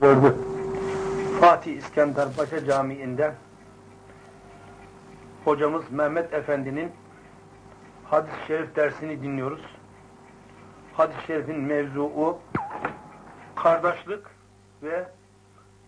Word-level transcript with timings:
gördü. 0.00 0.34
Fatih 1.40 1.76
İskender 1.76 2.28
Paşa 2.36 2.64
Camii'nde 2.64 3.34
hocamız 5.44 5.84
Mehmet 5.90 6.34
Efendi'nin 6.34 6.90
hadis-i 8.04 8.46
şerif 8.46 8.76
dersini 8.76 9.22
dinliyoruz. 9.22 9.62
Hadis-i 10.92 11.26
şerifin 11.26 11.60
mevzuu 11.60 12.38
kardeşlik 13.56 14.22
ve 14.82 15.08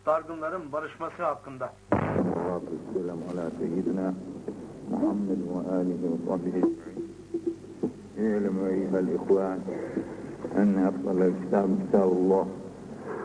dargınların 0.07 0.73
barışması 0.73 1.25
hakkında. 1.25 1.73
والسلام 2.67 3.21
على 3.31 3.45
سيدنا 3.61 4.07
محمد 4.93 5.41
وآله 5.55 6.01
وصحبه 6.13 6.57
اعلموا 8.27 8.67
أيها 8.77 8.99
الإخوان 9.05 9.59
أن 10.61 10.71
أفضل 10.91 11.19
الكتاب 11.31 11.69
كتاب 11.83 12.09
الله 12.21 12.45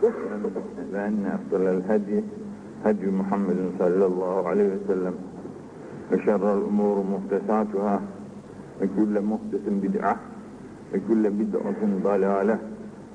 وأن 0.03 1.27
أفضل 1.27 1.63
الهدي 1.67 2.23
هدي 2.85 3.07
محمد 3.07 3.59
صلى 3.79 4.07
الله 4.07 4.49
عليه 4.49 4.69
وسلم. 4.77 5.15
وشر 6.13 6.59
الأمور 6.59 7.05
محدثاتها 7.13 8.01
وكل 8.83 9.15
محدث 9.21 9.65
بدعة 9.69 10.17
وكل 10.95 11.31
بدعة 11.31 11.81
ضلالة 12.05 12.59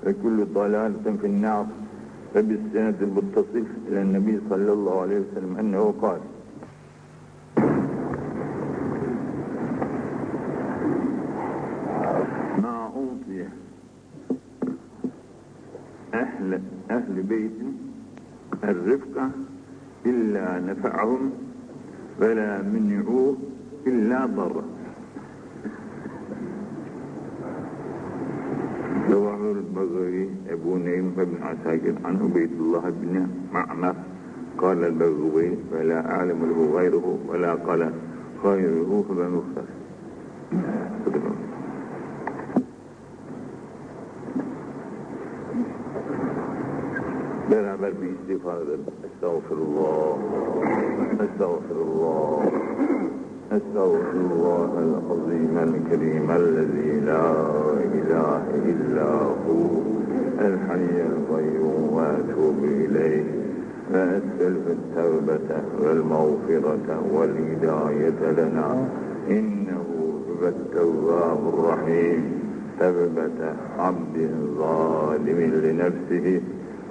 وكل 0.07 0.45
ضلالة 0.53 1.05
في 1.21 1.27
النار. 1.27 1.65
فبالسند 2.33 2.95
المتصل 3.01 3.65
إلى 3.87 4.01
النبي 4.01 4.39
صلى 4.49 4.73
الله 4.73 5.01
عليه 5.01 5.19
وسلم 5.19 5.57
أنه 5.59 5.93
قال 6.01 6.19
ما 12.63 12.91
أهل, 16.41 16.61
أهل 16.91 17.21
بيت 17.21 17.51
الرفقة 18.63 19.29
إلا 20.05 20.59
نفعهم 20.59 21.31
ولا 22.21 22.61
منعوه 22.61 23.37
إلا 23.87 24.25
ضر. 24.25 24.63
رواه 29.09 29.51
البغوي 29.51 30.29
أبو 30.49 30.77
نعيم 30.77 31.13
بن 31.17 31.33
عساكر 31.43 31.93
عن 32.05 32.15
عبيد 32.21 32.51
الله 32.51 32.89
بن 32.89 33.27
معمر. 33.53 33.95
قال 34.57 34.83
البغوي 34.83 35.57
ولا 35.71 36.11
أعلم 36.11 36.45
له 36.45 36.77
غيره 36.77 37.19
ولا 37.27 37.53
قال 37.53 37.91
غيره 38.43 39.05
هو 39.09 39.29
مختصر 39.29 39.81
بيديك 48.01 48.41
على 48.45 48.59
ذنبك 48.59 48.93
أستغفر 49.05 49.55
الله. 49.55 50.17
أستغفر 51.19 51.75
الله. 51.81 52.51
أستغفر 53.51 54.15
الله 54.15 54.69
العظيم 54.77 55.57
الكريم 55.57 56.31
الذي 56.31 56.99
لا 56.99 57.33
إله 57.93 58.43
إلا 58.65 59.11
هو 59.47 59.81
الحي 60.39 61.01
القيوم 61.01 61.89
وأتوب 61.93 62.63
إليه. 62.63 63.23
واسالف 63.93 64.67
التوبة 64.67 65.49
والمغفرة 65.83 67.03
والهداية 67.13 68.31
لنا. 68.31 68.87
إنه 69.29 69.85
هو 70.29 70.47
التواب 70.47 71.39
الرحيم. 71.53 72.41
توبة 72.79 73.53
عبد 73.79 74.29
ظالم 74.57 75.39
لنفسه. 75.63 76.41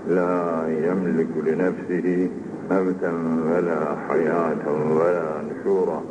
لا 0.09 0.67
يملك 0.69 1.29
لنفسه 1.47 2.31
موتا 2.71 3.13
ولا 3.51 3.97
حياة 4.09 4.65
ولا 4.97 5.43
نشورا. 5.49 6.03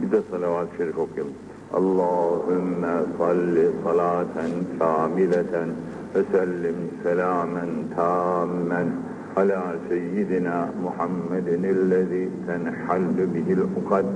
بدأ 0.00 0.22
صلوات 0.30 0.68
شريف 0.78 0.98
وكل. 0.98 1.30
اللهم 1.74 2.82
صل 3.18 3.70
صلاة 3.84 4.36
كاملة 4.80 5.74
وسلم 6.14 6.90
سلاما 7.04 7.66
تاما 7.96 8.90
على 9.36 9.62
سيدنا 9.88 10.70
محمد 10.84 11.48
الذي 11.48 12.30
تنحل 12.48 13.26
به 13.34 13.52
العقد 13.52 14.06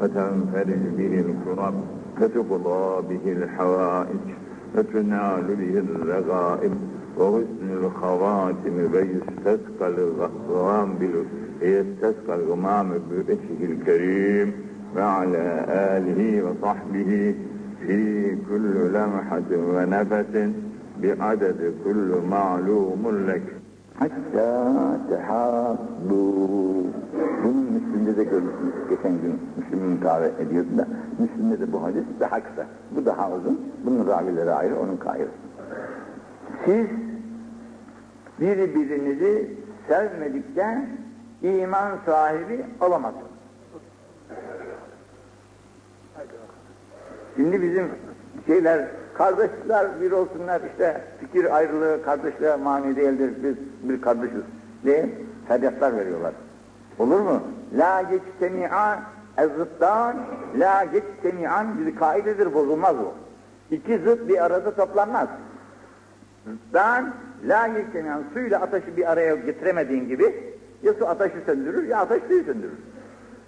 وتنفرج 0.00 0.82
به 0.98 1.24
الكرب 1.26 1.74
وتقضى 2.20 3.02
به 3.08 3.32
الحوائج 3.32 4.24
وتنال 4.76 5.46
به 5.60 5.78
الرغائب. 5.78 6.72
وحسن 7.18 7.68
الخواتم 7.84 8.76
ويستسقى 8.92 9.88
الغمام 9.88 10.98
يستسقى 11.62 12.34
الغمام 12.34 12.88
بوجهه 13.10 13.60
الكريم 13.60 14.52
وعلى 14.96 15.64
آله 15.68 16.44
وصحبه 16.44 17.34
في 17.86 18.36
كل 18.48 18.92
لمحة 18.92 19.50
ونفس 19.52 20.50
بعدد 21.02 21.74
كل 21.84 22.10
معلوم 22.30 23.02
لك 23.28 23.42
حتى 24.00 24.72
تحابوا 25.10 26.84
bunun 27.44 27.72
Müslüm'de 27.72 28.16
de 28.16 28.24
görmüşsünüz. 28.24 28.74
Geçen 28.90 29.12
gün 29.12 29.40
Müslüm'ün 29.56 30.00
kahve 30.00 30.30
ediyordu 30.40 30.68
da 30.78 30.86
Müslüm'de 31.18 31.60
de 31.60 31.72
bu 31.72 31.82
hadis 31.82 32.04
daha 32.20 32.42
kısa. 32.42 32.66
Bu 32.96 33.06
daha 33.06 33.30
uzun. 33.30 33.60
Bunun 33.86 34.06
ravileri 34.06 34.52
ayrı, 34.52 34.74
onun 34.80 34.98
ayrı. 35.06 35.28
Siz 36.64 36.86
birbirinizi 38.40 39.56
sevmedikten 39.88 40.88
iman 41.42 41.98
sahibi 42.06 42.64
olamazsınız. 42.80 43.34
Şimdi 47.36 47.62
bizim 47.62 47.88
şeyler, 48.46 48.88
kardeşler 49.14 50.00
bir 50.00 50.12
olsunlar 50.12 50.60
işte 50.72 51.00
fikir 51.20 51.56
ayrılığı 51.56 52.02
kardeşliğe 52.02 52.56
mani 52.56 52.96
değildir, 52.96 53.30
biz 53.42 53.54
bir 53.90 54.02
kardeşiz 54.02 54.42
diye 54.84 55.10
feryatlar 55.48 55.96
veriyorlar. 55.96 56.32
Olur 56.98 57.20
mu? 57.20 57.42
La 57.78 58.02
geçtemi'an 58.02 59.00
ezzıttan, 59.38 60.16
la 60.58 60.84
geçtemi'an 60.84 61.78
bir 61.78 61.96
kaidedir, 61.96 62.54
bozulmaz 62.54 62.96
o. 62.96 63.14
İki 63.70 63.98
zıt 63.98 64.28
bir 64.28 64.44
arada 64.44 64.74
toplanmaz. 64.74 65.28
Zıttan, 66.46 67.14
la 67.48 67.68
geçtemi'an 67.68 68.24
suyla 68.32 68.60
ateşi 68.60 68.96
bir 68.96 69.12
araya 69.12 69.34
getiremediğin 69.34 70.08
gibi 70.08 70.54
ya 70.82 70.92
su 70.94 71.08
ateşi 71.08 71.36
söndürür 71.46 71.88
ya 71.88 71.98
ateş 71.98 72.22
suyu 72.22 72.44
söndürür. 72.44 72.78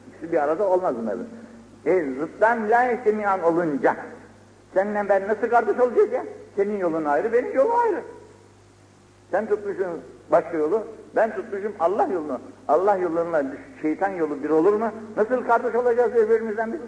İkisi 0.08 0.32
bir 0.32 0.42
arada 0.42 0.68
olmaz 0.68 0.94
bunların. 1.02 1.26
E 1.86 2.04
zıttan 2.20 2.70
la 2.70 2.92
geçtemi'an 2.92 3.42
olunca 3.42 3.96
seninle 4.74 5.08
ben 5.08 5.28
nasıl 5.28 5.48
kardeş 5.50 5.78
olacağız 5.80 6.12
ya? 6.12 6.24
Senin 6.56 6.78
yolun 6.78 7.04
ayrı, 7.04 7.32
benim 7.32 7.54
yolum 7.56 7.76
ayrı. 7.78 8.00
Sen 9.30 9.46
tutmuşsun 9.46 9.86
başka 10.30 10.56
yolu, 10.56 10.82
ben 11.16 11.34
tutmuşum 11.34 11.72
Allah 11.80 12.08
yolunu. 12.12 12.40
Allah 12.68 12.96
yolunla 12.96 13.42
şeytan 13.82 14.10
yolu 14.10 14.42
bir 14.42 14.50
olur 14.50 14.72
mu? 14.72 14.90
Nasıl 15.16 15.46
kardeş 15.46 15.74
olacağız 15.74 16.14
birbirimizden 16.14 16.72
biz? 16.72 16.80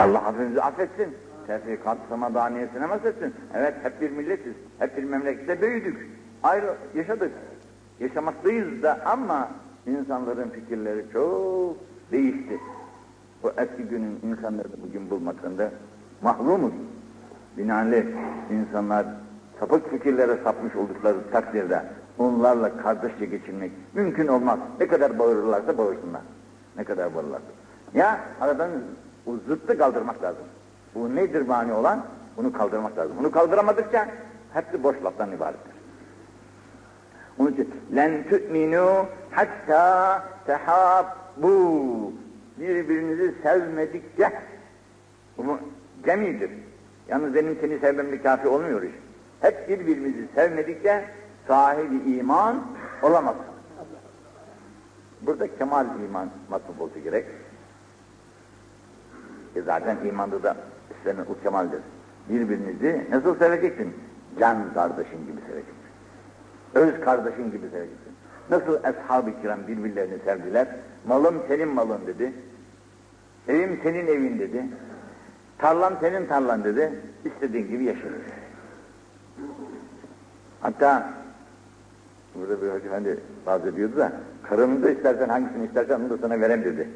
Allah 0.00 0.24
hafifimizi 0.24 0.62
affetsin. 0.62 1.16
Tevfikat 1.46 1.98
samadaniyesine 2.08 2.86
mahsetsin. 2.86 3.34
Evet 3.54 3.74
hep 3.82 4.00
bir 4.00 4.10
milletiz. 4.10 4.54
Hep 4.78 4.96
bir 4.96 5.04
memlekette 5.04 5.62
büyüdük. 5.62 6.08
Ayrı 6.42 6.74
yaşadık. 6.94 7.32
Yaşamaktayız 8.00 8.82
da 8.82 9.00
ama 9.06 9.48
insanların 9.86 10.48
fikirleri 10.48 11.04
çok 11.12 11.76
değişti. 12.12 12.60
Bu 13.42 13.50
eski 13.56 13.82
günün 13.82 14.20
insanları 14.22 14.68
bugün 14.86 15.10
bulmakında 15.10 15.70
mahrumuz. 16.22 16.72
Binaenaleyh 17.58 18.04
insanlar 18.50 19.06
sapık 19.60 19.90
fikirlere 19.90 20.36
sapmış 20.44 20.76
oldukları 20.76 21.30
takdirde 21.32 21.82
onlarla 22.18 22.76
kardeşçe 22.76 23.26
geçinmek 23.26 23.72
mümkün 23.94 24.26
olmaz. 24.26 24.58
Ne 24.80 24.86
kadar 24.86 25.18
bağırırlarsa 25.18 25.78
bağırsınlar. 25.78 26.22
Ne 26.76 26.84
kadar 26.84 27.14
bağırırlarsa. 27.14 27.46
Ya 27.94 28.20
aradan 28.40 28.70
o 29.26 29.32
zıttı 29.48 29.78
kaldırmak 29.78 30.22
lazım. 30.22 30.44
Bu 30.94 31.16
nedir 31.16 31.40
mani 31.40 31.72
olan? 31.72 32.04
Bunu 32.36 32.52
kaldırmak 32.52 32.98
lazım. 32.98 33.16
Bunu 33.18 33.30
kaldıramadıkça 33.30 34.08
hepsi 34.52 34.82
boş 34.82 34.96
laftan 35.04 35.32
ibarettir. 35.32 35.74
Onun 37.38 37.52
için 37.52 37.74
len 37.96 38.28
tu'minu 38.28 39.06
hatta 39.30 40.24
tehabbu 40.46 42.12
birbirinizi 42.58 43.34
sevmedikçe 43.42 44.32
bu 45.38 45.58
cemidir. 46.04 46.50
Yalnız 47.08 47.34
benim 47.34 47.58
seni 47.60 47.78
sevmemle 47.78 48.22
kafi 48.22 48.48
olmuyor 48.48 48.82
iş. 48.82 48.92
Hep 49.40 49.68
birbirimizi 49.68 50.28
sevmedikçe 50.34 51.04
sahibi 51.48 52.16
iman 52.16 52.62
olamaz. 53.02 53.34
Burada 55.20 55.56
kemal 55.56 55.86
iman 56.08 56.30
matlup 56.48 56.80
olsa 56.80 56.98
gerek. 56.98 57.26
E 59.56 59.62
zaten 59.62 59.96
imanda 60.08 60.42
da 60.42 60.56
istenen 61.04 61.24
o 61.30 61.42
kemaldir. 61.42 61.80
Birbirinizi 62.28 63.06
nasıl 63.10 63.38
seveceksin? 63.38 63.94
Can 64.40 64.74
kardeşin 64.74 65.26
gibi 65.26 65.40
seveceksin. 65.46 65.84
Öz 66.74 67.00
kardeşin 67.04 67.44
gibi 67.50 67.68
seveceksin. 67.70 68.12
Nasıl 68.50 68.84
ashab-ı 68.84 69.42
kiram 69.42 69.66
birbirlerini 69.68 70.18
sevdiler? 70.24 70.68
Malım 71.06 71.34
senin 71.48 71.68
malın 71.68 72.06
dedi. 72.06 72.32
Evim 73.48 73.80
senin 73.82 74.06
evin 74.06 74.38
dedi. 74.38 74.64
Tarlam 75.58 75.94
senin 76.00 76.26
tarlan 76.26 76.64
dedi. 76.64 76.92
İstediğin 77.24 77.68
gibi 77.68 77.84
yaşa. 77.84 78.08
Hatta 80.60 81.10
burada 82.34 82.62
bir 82.62 82.68
hoca 82.68 83.16
bazı 83.46 83.68
ediyordu 83.68 83.96
da 83.96 84.12
karını 84.42 84.82
da 84.82 84.90
istersen 84.90 85.28
hangisini 85.28 85.66
istersen 85.66 86.00
onu 86.00 86.10
da 86.10 86.18
sana 86.18 86.40
verem 86.40 86.64
dedi. 86.64 86.88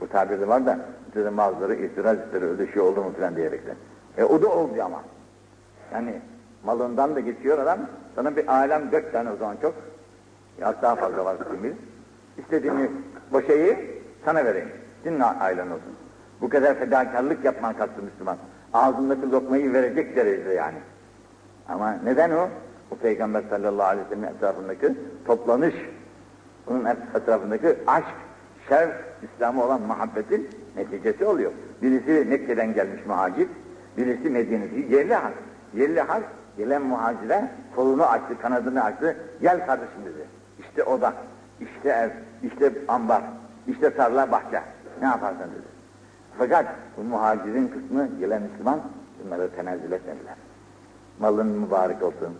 Bu 0.00 0.08
tabirde 0.08 0.48
var 0.48 0.66
da 0.66 0.78
dedim 1.14 1.36
bazıları 1.36 1.74
itiraz 1.74 2.18
ettiler 2.18 2.42
öyle 2.42 2.72
şey 2.72 2.82
oldu 2.82 3.02
mu 3.02 3.12
falan 3.18 3.36
diyerekten. 3.36 3.76
E 4.18 4.24
o 4.24 4.42
da 4.42 4.48
oldu 4.48 4.82
ama. 4.82 5.02
Yani 5.92 6.20
malından 6.64 7.16
da 7.16 7.20
geçiyor 7.20 7.58
adam. 7.58 7.78
Sana 8.14 8.36
bir 8.36 8.48
alem 8.48 8.92
dört 8.92 9.12
tane 9.12 9.30
o 9.30 9.36
zaman 9.36 9.56
çok. 9.62 9.74
Ya 10.60 10.74
daha 10.82 10.96
fazla 10.96 11.24
var 11.24 11.36
kim 11.50 11.62
bilir. 11.62 11.76
İstediğini 12.38 12.90
boşayı 13.32 13.78
sana 14.24 14.44
vereyim. 14.44 14.68
Senin 15.04 15.20
ailen 15.20 15.66
olsun. 15.66 15.94
Bu 16.40 16.48
kadar 16.48 16.74
fedakarlık 16.74 17.44
yapman 17.44 17.76
kalktı 17.76 18.02
Müslüman. 18.02 18.36
Ağzındaki 18.72 19.30
lokmayı 19.30 19.72
verecek 19.72 20.16
derecede 20.16 20.54
yani. 20.54 20.78
Ama 21.68 21.96
neden 22.04 22.30
o? 22.30 22.48
O 22.90 22.96
Peygamber 22.96 23.42
sallallahu 23.50 23.86
aleyhi 23.86 24.10
ve 24.10 24.14
sellem 24.14 24.34
etrafındaki 24.34 24.94
toplanış, 25.26 25.74
bunun 26.66 26.84
etrafındaki 27.14 27.76
aşk, 27.86 28.14
şer, 28.68 28.88
İslam'a 29.22 29.64
olan 29.64 29.82
muhabbetin 29.82 30.48
neticesi 30.76 31.24
oluyor. 31.24 31.52
Birisi 31.82 32.24
Mekke'den 32.28 32.74
gelmiş 32.74 33.06
muhacir, 33.06 33.48
birisi 33.96 34.30
Medine'si 34.30 34.94
yerli 34.94 35.14
halk. 35.14 35.34
Yerli 35.74 36.00
halk 36.00 36.24
gelen 36.56 36.82
muhacire 36.82 37.50
kolunu 37.76 38.06
açtı, 38.06 38.38
kanadını 38.42 38.84
açtı. 38.84 39.16
Gel 39.42 39.66
kardeşim 39.66 40.04
dedi. 40.04 40.26
İşte 40.58 40.84
oda, 40.84 41.14
işte 41.60 41.88
ev, 41.88 42.10
işte 42.48 42.72
ambar, 42.88 43.22
işte 43.66 43.94
tarla, 43.94 44.32
bahçe. 44.32 44.62
Ne 45.00 45.06
yaparsan 45.06 45.50
dedi. 45.50 45.74
Fakat 46.38 46.66
bu 46.96 47.02
muhacirin 47.02 47.68
kısmı 47.68 48.18
gelen 48.20 48.42
Müslüman 48.42 48.80
bunları 49.24 49.50
tenezzül 49.56 49.92
etmediler. 49.92 50.34
Malın 51.18 51.46
mübarek 51.46 52.02
olsun, 52.02 52.34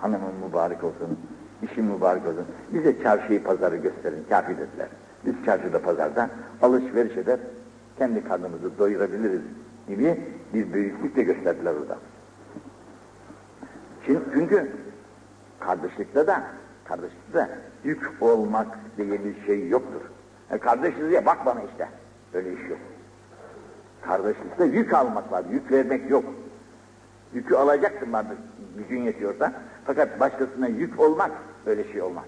hanımın 0.00 0.34
mübarek 0.46 0.84
olsun, 0.84 1.18
işin 1.62 1.84
mübarek 1.84 2.26
olsun. 2.26 2.44
Bize 2.72 3.02
çarşıyı, 3.02 3.44
pazarı 3.44 3.76
gösterin, 3.76 4.24
kafi 4.28 4.52
dediler. 4.58 4.88
Biz 5.26 5.34
çarşıda, 5.44 5.82
pazarda 5.82 6.30
alışveriş 6.62 7.16
eder, 7.16 7.38
kendi 7.98 8.24
karnımızı 8.24 8.78
doyurabiliriz 8.78 9.42
gibi 9.88 10.20
bir 10.54 10.72
büyüklük 10.72 11.16
de 11.16 11.22
gösterdiler 11.22 11.74
orada. 11.74 11.98
Çünkü, 14.06 14.22
çünkü 14.32 14.72
kardeşlikte 15.60 16.26
de, 16.26 16.36
kardeşlikte 16.84 17.38
de 17.38 17.48
yük 17.84 18.12
olmak 18.20 18.78
diye 18.96 19.24
bir 19.24 19.46
şey 19.46 19.68
yoktur. 19.68 20.00
E 20.50 20.58
kardeşiz 20.58 21.12
ya 21.12 21.26
bak 21.26 21.46
bana 21.46 21.62
işte. 21.62 21.88
Öyle 22.34 22.52
iş 22.52 22.70
yok. 22.70 22.78
Kardeşlikte 24.02 24.64
yük 24.64 24.94
almak 24.94 25.32
var, 25.32 25.44
yük 25.50 25.72
vermek 25.72 26.10
yok. 26.10 26.24
Yükü 27.34 27.54
alacaksın 27.54 28.12
vardır 28.12 28.36
gücün 28.78 29.02
yetiyorsa. 29.02 29.52
Fakat 29.84 30.20
başkasına 30.20 30.68
yük 30.68 31.00
olmak 31.00 31.30
öyle 31.66 31.92
şey 31.92 32.02
olmaz. 32.02 32.24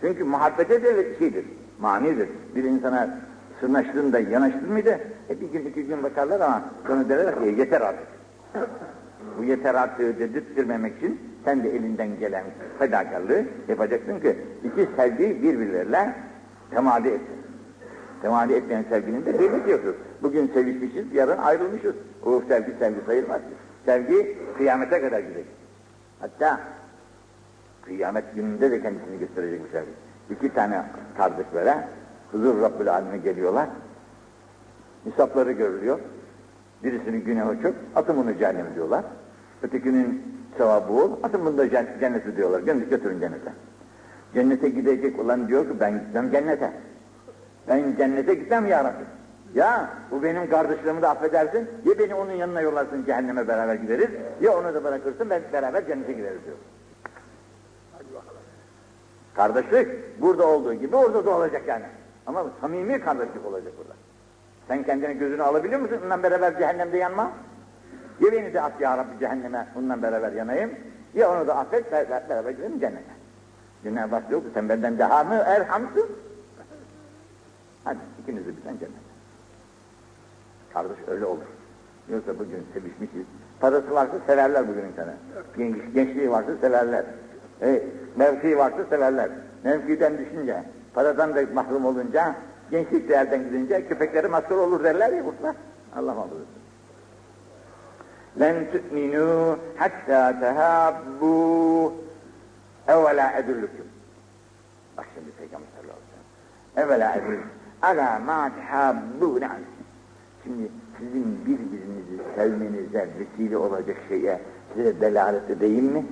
Çünkü 0.00 0.24
muhabbete 0.24 0.82
de 0.82 1.18
şeydir, 1.18 1.44
manidir. 1.80 2.28
Bir 2.54 2.64
insana 2.64 3.18
sırnaştığında, 3.60 4.18
yanaştın 4.18 4.72
mıydı, 4.72 5.00
e 5.30 5.40
bir 5.40 5.46
gün 5.46 5.66
iki 5.66 5.86
gün 5.86 6.02
bakarlar 6.02 6.40
ama 6.40 6.62
sonra 6.86 7.08
derler 7.08 7.34
ki 7.34 7.60
yeter 7.60 7.80
artık. 7.80 8.06
Bu 9.38 9.44
yeter 9.44 9.74
artığı 9.74 10.18
dedirttirmemek 10.18 10.96
için 10.96 11.20
sen 11.44 11.64
de 11.64 11.76
elinden 11.76 12.18
gelen 12.18 12.44
fedakarlığı 12.78 13.44
yapacaksın 13.68 14.20
ki 14.20 14.36
iki 14.64 14.88
sevgi 14.96 15.42
birbirleriyle 15.42 16.14
temadi 16.70 17.08
etsin. 17.08 17.36
Temadi 18.22 18.52
etmeyen 18.52 18.84
sevginin 18.88 19.26
de 19.26 19.36
kıymeti 19.36 19.70
yoktur. 19.70 19.94
Bugün 20.22 20.50
sevişmişiz, 20.54 21.14
yarın 21.14 21.38
ayrılmışız. 21.38 21.94
O 22.24 22.42
sevgi 22.48 22.72
sevgi 22.78 23.00
sayılmaz. 23.06 23.40
Sevgi 23.86 24.38
kıyamete 24.56 25.00
kadar 25.00 25.20
gidecek. 25.20 25.46
Hatta 26.20 26.60
kıyamet 27.84 28.34
gününde 28.34 28.70
de 28.70 28.82
kendisini 28.82 29.18
gösterecek 29.18 29.64
bir 29.64 29.70
sevgi. 29.70 29.90
İki 30.30 30.54
tane 30.54 30.82
kardeş 31.16 31.46
böyle 31.54 31.88
huzur 32.32 32.62
Rabbül 32.62 32.92
Alem'e 32.92 33.18
geliyorlar. 33.18 33.68
Nisapları 35.06 35.52
görülüyor. 35.52 35.98
Birisinin 36.84 37.24
günahı 37.24 37.62
çok, 37.62 37.74
atın 37.96 38.16
bunu 38.16 38.38
cehennem 38.38 38.66
diyorlar. 38.74 39.04
Ötekinin 39.62 40.22
sevabı 40.58 40.92
ol, 40.92 41.10
atın 41.22 41.46
bunu 41.46 41.58
da 41.58 41.70
cennete 41.70 42.36
diyorlar. 42.36 42.60
Göndük 42.60 42.90
götürün 42.90 43.20
cennete. 43.20 43.52
Cennete 44.34 44.68
gidecek 44.68 45.18
olan 45.18 45.48
diyor 45.48 45.68
ki 45.68 45.80
ben 45.80 45.92
gitmem 45.92 46.30
cennete. 46.30 46.72
Ben 47.68 47.96
cennete 47.96 48.34
gitmem 48.34 48.66
ya 48.66 48.84
Rabbi. 48.84 49.04
Ya 49.54 49.90
bu 50.10 50.22
benim 50.22 50.50
kardeşlerimi 50.50 51.02
de 51.02 51.08
affedersin. 51.08 51.68
Ya 51.84 51.98
beni 51.98 52.14
onun 52.14 52.32
yanına 52.32 52.60
yollarsın 52.60 53.04
cehenneme 53.04 53.48
beraber 53.48 53.74
gideriz. 53.74 54.08
Ya 54.40 54.58
onu 54.58 54.74
da 54.74 54.84
bırakırsın 54.84 55.30
ben 55.30 55.42
beraber 55.52 55.86
cennete 55.86 56.12
gideriz 56.12 56.44
diyor. 56.44 56.56
Kardeşlik 59.36 59.88
burada 60.20 60.46
olduğu 60.46 60.74
gibi 60.74 60.96
orada 60.96 61.26
da 61.26 61.30
olacak 61.30 61.62
yani. 61.68 61.84
Ama 62.26 62.44
samimi 62.60 63.00
kardeşlik 63.00 63.46
olacak 63.46 63.72
burada. 63.78 63.94
Sen 64.68 64.82
kendini 64.82 65.18
gözünü 65.18 65.42
alabiliyor 65.42 65.80
musun? 65.80 65.98
Ondan 66.04 66.22
beraber 66.22 66.58
cehennemde 66.58 66.96
yanma. 66.96 67.32
Ya 68.20 68.32
de 68.32 68.60
at 68.60 68.80
ya 68.80 68.98
Rabbi 68.98 69.18
cehenneme 69.20 69.66
ondan 69.76 70.02
beraber 70.02 70.32
yanayım. 70.32 70.70
Ya 71.14 71.32
onu 71.32 71.46
da 71.46 71.56
affet 71.56 71.92
beraber 71.92 72.50
gidelim 72.50 72.80
cennete. 72.80 73.14
Hak 74.10 74.28
diyor 74.30 74.40
ki 74.40 74.48
sen 74.54 74.68
benden 74.68 74.98
daha 74.98 75.24
mı 75.24 75.34
erhamsın? 75.34 76.08
Hadi 77.84 77.98
ikiniz 78.22 78.46
de 78.46 78.56
birden 78.56 78.78
cennete. 78.78 79.14
Kardeş 80.72 80.98
öyle 81.08 81.24
olur. 81.24 81.44
Yoksa 82.08 82.38
bugün 82.38 82.66
sevişmişiz. 82.74 83.26
Parası 83.60 83.90
varsa 83.90 84.14
severler 84.26 84.68
bugün 84.68 84.84
insana. 84.84 85.14
Genç, 85.56 85.76
gençliği 85.94 86.30
varsa 86.30 86.56
severler. 86.60 87.04
E, 87.62 87.82
mevki 88.15 88.57
varsa 88.57 88.85
severler. 88.89 89.29
Mevkiden 89.63 90.17
düşünce, 90.17 90.63
paradan 90.93 91.35
da 91.35 91.41
mahrum 91.53 91.85
olunca, 91.85 92.35
gençlik 92.71 93.09
değerden 93.09 93.43
gidince 93.43 93.87
köpekleri 93.87 94.27
maskul 94.27 94.57
olur 94.57 94.83
derler 94.83 95.13
ya 95.13 95.23
kurtlar. 95.23 95.55
Allah 95.95 96.13
mahrum 96.13 96.45
لَنْ 98.37 98.55
تُؤْمِنُوا 98.73 99.55
حَتَّى 99.79 100.23
تَهَابُّوا 100.41 101.89
اَوَلَا 102.89 103.25
اَدُلُّكُمْ 103.39 103.87
Bak 104.97 105.05
şimdi 105.15 105.31
Peygamber 105.31 105.67
sallallahu 105.75 105.97
aleyhi 105.97 106.09
ve 106.09 106.15
sellem. 106.75 106.89
اَوَلَا 106.89 107.07
اَدُلُّكُمْ 107.17 107.49
عَلَى 107.83 108.09
مَا 108.29 108.49
تَحَابُّونَ 108.57 109.49
Şimdi 110.43 110.71
sizin 110.99 111.45
birbirinizi 111.45 112.17
sevmenize 112.35 113.09
vesile 113.19 113.57
olacak 113.57 113.97
şeye 114.09 114.39
size 114.75 115.01
delalet 115.01 115.49
edeyim 115.49 115.85
mi? 115.85 116.05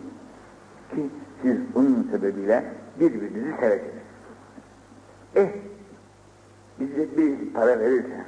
Ki 0.91 1.10
siz 1.42 1.56
onun 1.75 2.08
sebebiyle 2.11 2.64
birbirinizi 3.00 3.54
sevesiniz. 3.61 4.02
Eh, 5.37 5.49
bize 6.80 7.16
bir 7.16 7.52
para 7.52 7.80
verirse, 7.80 8.25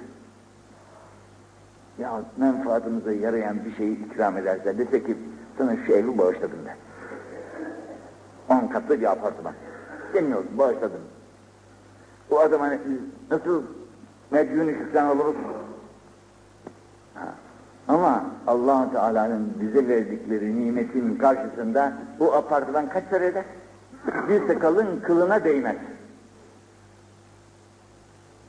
ya 1.99 2.23
menfaatımıza 2.37 3.13
yarayan 3.13 3.65
bir 3.65 3.77
şeyi 3.77 4.07
ikram 4.07 4.37
ederse, 4.37 4.79
dese 4.79 5.05
ki 5.05 5.17
sana 5.59 5.77
şu 5.87 5.93
evi 5.93 6.19
bağışladım 6.19 6.59
ben. 6.67 6.77
On 8.57 8.69
katlı 8.69 9.01
bir 9.01 9.13
apartman. 9.13 9.55
Olsun, 10.15 10.59
bağışladım. 10.59 11.01
O 12.31 12.39
adama 12.39 12.71
nasıl 13.31 13.63
medyun 14.31 14.69
şükran 14.69 15.17
oluruz? 15.17 15.37
Ha. 17.15 17.35
Ama 17.89 18.25
allah 18.47 18.93
Teala'nın 18.93 19.53
bize 19.61 19.89
verdikleri 19.89 20.61
nimetin 20.61 21.17
karşısında 21.17 21.93
bu 22.19 22.35
apartman 22.35 22.89
kaç 22.89 23.11
para 23.11 23.25
eder? 23.25 23.45
Bir 24.29 24.47
sakalın 24.47 25.01
kılına 25.01 25.45
değmez. 25.45 25.77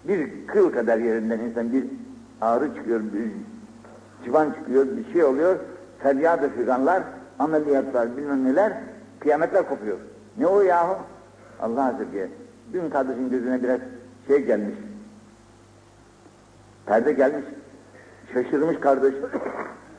Bir 0.07 0.47
kıl 0.47 0.71
kadar 0.73 0.97
yerinden 0.97 1.39
insan 1.39 1.73
bir 1.73 1.85
ağrı 2.41 2.75
çıkıyor, 2.75 3.01
bir 3.13 3.31
civan 4.25 4.51
çıkıyor, 4.51 4.87
bir 4.97 5.13
şey 5.13 5.23
oluyor, 5.23 5.55
feryat-ı 5.99 6.49
figanlar, 6.49 7.03
ameliyatlar, 7.39 8.17
bilmem 8.17 8.45
neler, 8.45 8.73
kıyametler 9.19 9.69
kopuyor. 9.69 9.97
Ne 10.37 10.47
o 10.47 10.61
yahu? 10.61 10.97
Allah 11.61 11.85
Azze 11.87 12.03
ve 12.13 12.27
Dün 12.73 12.89
kardeşin 12.89 13.29
gözüne 13.29 13.63
biraz 13.63 13.79
şey 14.27 14.45
gelmiş, 14.45 14.75
perde 16.85 17.11
gelmiş, 17.11 17.45
şaşırmış 18.33 18.79
kardeş, 18.79 19.13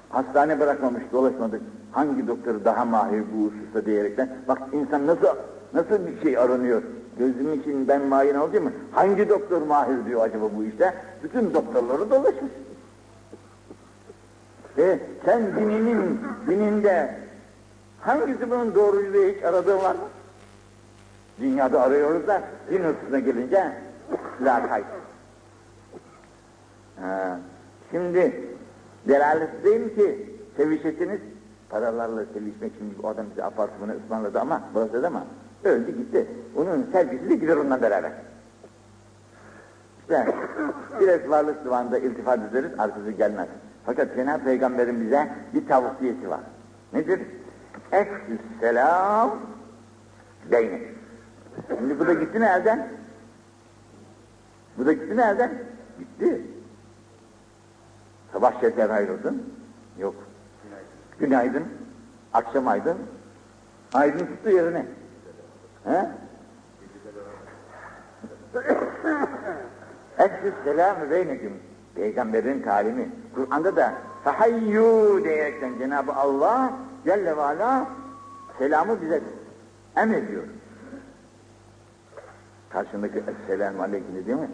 hastane 0.09 0.61
bırakmamış, 0.61 1.03
dolaşmadık. 1.13 1.63
Hangi 1.93 2.29
doktoru 2.29 2.65
daha 2.65 2.85
mahir 2.85 3.23
bu 3.35 3.47
hususta 3.47 3.87
diyerekten, 3.87 4.37
bak 4.49 4.59
insan 4.73 5.07
nasıl 5.07 5.27
nasıl 5.75 6.07
bir 6.07 6.23
şey 6.23 6.39
aranıyor, 6.39 6.83
gözüm 7.19 7.55
için 7.55 7.89
ben 7.89 8.03
mahir 8.03 8.35
olacağım 8.35 8.65
mı? 8.65 8.73
Hangi 8.93 9.29
doktor 9.29 9.63
mahir 9.63 10.07
diyor 10.07 10.25
acaba 10.25 10.45
bu 10.57 10.65
işte? 10.65 10.95
Bütün 11.23 11.55
doktorları 11.55 12.11
dolaşmış. 12.11 12.53
E 14.79 14.99
sen 15.25 15.43
dininin, 15.57 16.21
dininde 16.47 17.27
Hangisi 18.07 18.51
bunun 18.51 18.75
doğruluğu 18.75 19.35
hiç 19.35 19.45
aradığın 19.45 19.79
var 19.79 19.95
mı? 19.95 20.09
Dünyada 21.41 21.83
arıyoruz 21.83 22.27
da 22.27 22.43
din 22.71 22.85
hırsına 22.85 23.19
gelince 23.19 23.73
lakayt. 24.41 24.87
Ha, 27.01 27.39
şimdi 27.91 28.43
delaleti 29.09 29.65
değil 29.65 29.95
ki 29.95 30.31
sevişesiniz 30.57 31.21
paralarla 31.71 32.25
sevişmek 32.25 32.75
için 32.75 32.95
o 33.03 33.09
adam 33.09 33.27
bize 33.31 33.45
apartmanı 33.45 33.97
ısmarladı 33.97 34.41
ama 34.41 34.63
burası 34.75 35.07
ama 35.07 35.25
öldü 35.65 35.97
gitti. 35.97 36.27
Onun 36.57 36.89
sevgisi 36.93 37.31
de 37.31 37.35
gider 37.35 37.57
onunla 37.57 37.83
beraber. 37.83 38.13
İşte 40.01 40.27
biraz 41.01 41.31
varlık 41.31 41.65
divanında 41.65 41.99
iltifat 41.99 42.39
ederiz 42.51 42.71
arkası 42.79 43.11
gelmez. 43.11 43.49
Fakat 43.87 44.15
Cenab-ı 44.17 44.45
Peygamber'in 44.45 45.01
bize 45.01 45.29
bir 45.55 45.67
tavsiyesi 45.67 46.31
var. 46.31 46.41
Nedir? 46.93 47.21
Eksüs 47.93 48.41
selam 48.61 49.39
beyni. 50.51 50.83
Şimdi 51.69 51.99
bu 51.99 52.07
da 52.07 52.13
gitti 52.13 52.41
nereden? 52.41 52.89
Bu 54.79 54.87
da 54.87 54.93
gitti 54.93 55.17
nereden? 55.17 55.51
Gitti. 55.99 56.43
Sabah 58.37 58.61
şeker 58.61 58.91
ayrıldın. 58.91 59.43
Yok. 59.99 60.15
Günaydın. 61.19 61.65
Akşam 62.33 62.69
aydın. 62.69 62.97
Aydın 63.95 64.27
tuttu 64.27 64.51
yerine. 64.51 64.87
He? 65.85 66.09
Eksüs 70.19 70.55
selamı 70.65 71.11
beyneküm. 71.11 71.53
Peygamberin 71.95 72.63
talimi. 72.63 73.09
Kur'an'da 73.35 73.77
da 73.77 73.93
fahayyu 74.25 75.21
diyerekten 75.25 75.79
Cenab-ı 75.79 76.13
Allah 76.13 76.73
Celle 77.05 77.37
ve 77.37 77.43
Ala 77.43 77.87
selamı 78.59 79.03
bize 79.03 79.23
emrediyor. 79.97 80.43
Karşındaki 82.71 83.19
Esselamu 83.19 83.83
Aleyküm 83.83 84.27
değil 84.27 84.39
mi? 84.39 84.51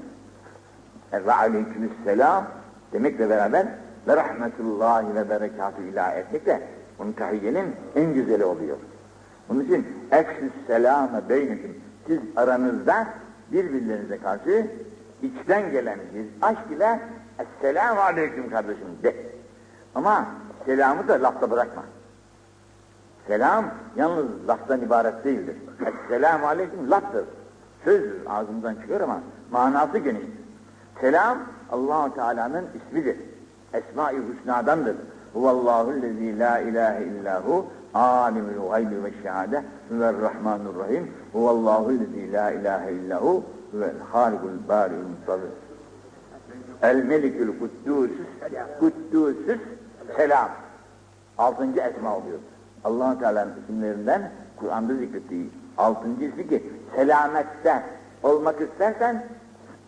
Ve 1.12 1.32
Aleykümselam 1.32 2.61
demekle 2.92 3.30
beraber 3.30 3.66
ve 4.08 4.16
rahmetullahi 4.16 5.14
ve 5.14 5.30
berekatü 5.30 5.82
ilah 5.82 6.16
etmekle 6.16 6.62
onun 6.98 7.12
tahiyyenin 7.12 7.76
en 7.96 8.14
güzeli 8.14 8.44
oluyor. 8.44 8.76
Onun 9.50 9.60
için 9.64 9.86
eksüs 10.10 10.52
selame 10.66 11.28
beyneküm 11.28 11.80
siz 12.06 12.20
aranızda 12.36 13.06
birbirlerinize 13.52 14.18
karşı 14.18 14.66
içten 15.22 15.70
gelen 15.70 15.98
bir 16.14 16.26
aşk 16.42 16.70
ile 16.76 17.00
Esselamu 17.38 18.00
Aleyküm 18.00 18.50
kardeşim 18.50 18.86
de. 19.02 19.16
Ama 19.94 20.26
selamı 20.66 21.08
da 21.08 21.22
lafta 21.22 21.50
bırakma. 21.50 21.82
Selam 23.26 23.64
yalnız 23.96 24.26
laftan 24.48 24.80
ibaret 24.80 25.24
değildir. 25.24 25.56
Esselamu 25.86 26.46
Aleyküm 26.46 26.90
laftır. 26.90 27.24
Sözdür 27.84 28.26
ağzımdan 28.26 28.74
çıkıyor 28.74 29.00
ama 29.00 29.20
manası 29.50 29.98
geniştir. 29.98 30.32
Selam 31.00 31.38
Allahu 31.72 32.14
Teala'nın 32.14 32.64
ismidir. 32.74 33.16
Esma-i 33.72 34.16
Hüsna'dandır. 34.16 34.96
Huvallahu 35.32 36.02
lezî 36.02 36.38
la 36.38 36.58
ilahe 36.58 37.04
illahu 37.04 37.66
alimul 37.94 38.70
gaybi 38.70 39.04
ve 39.04 39.12
şehade 39.22 39.64
ve 39.90 40.12
rahmanur 40.12 40.74
Huvallahu 41.32 41.90
lezî 41.90 42.32
la 42.32 42.50
ilahe 42.50 42.92
illahu 42.92 43.44
ve 43.72 43.92
harikul 44.12 44.68
bari'ul 44.68 45.08
musavvir. 45.20 45.50
El 46.82 47.04
melikül 47.04 47.52
kuddûsüs 47.60 48.28
kuddûsüs 48.80 49.60
selam. 50.16 50.48
Altıncı 51.38 51.80
esma 51.80 52.16
oluyor. 52.16 52.38
allah 52.84 53.18
Teala'nın 53.18 53.52
isimlerinden 53.62 54.30
Kur'an'da 54.56 54.94
zikrettiği 54.94 55.50
altıncı 55.78 56.24
ismi 56.24 56.48
ki 56.48 56.62
selamette 56.96 57.82
olmak 58.22 58.60
istersen 58.60 59.24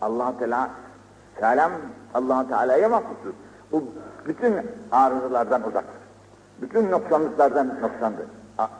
allah 0.01 0.37
Teala 0.39 0.69
selam 1.39 1.71
allah 2.13 2.47
Teala'ya 2.47 2.89
mahsustur. 2.89 3.33
Bu 3.71 3.83
bütün 4.27 4.53
arızalardan 4.91 5.67
uzaktır. 5.67 6.01
Bütün 6.61 6.91
noksanlıklardan 6.91 7.67
noksandır. 7.81 8.25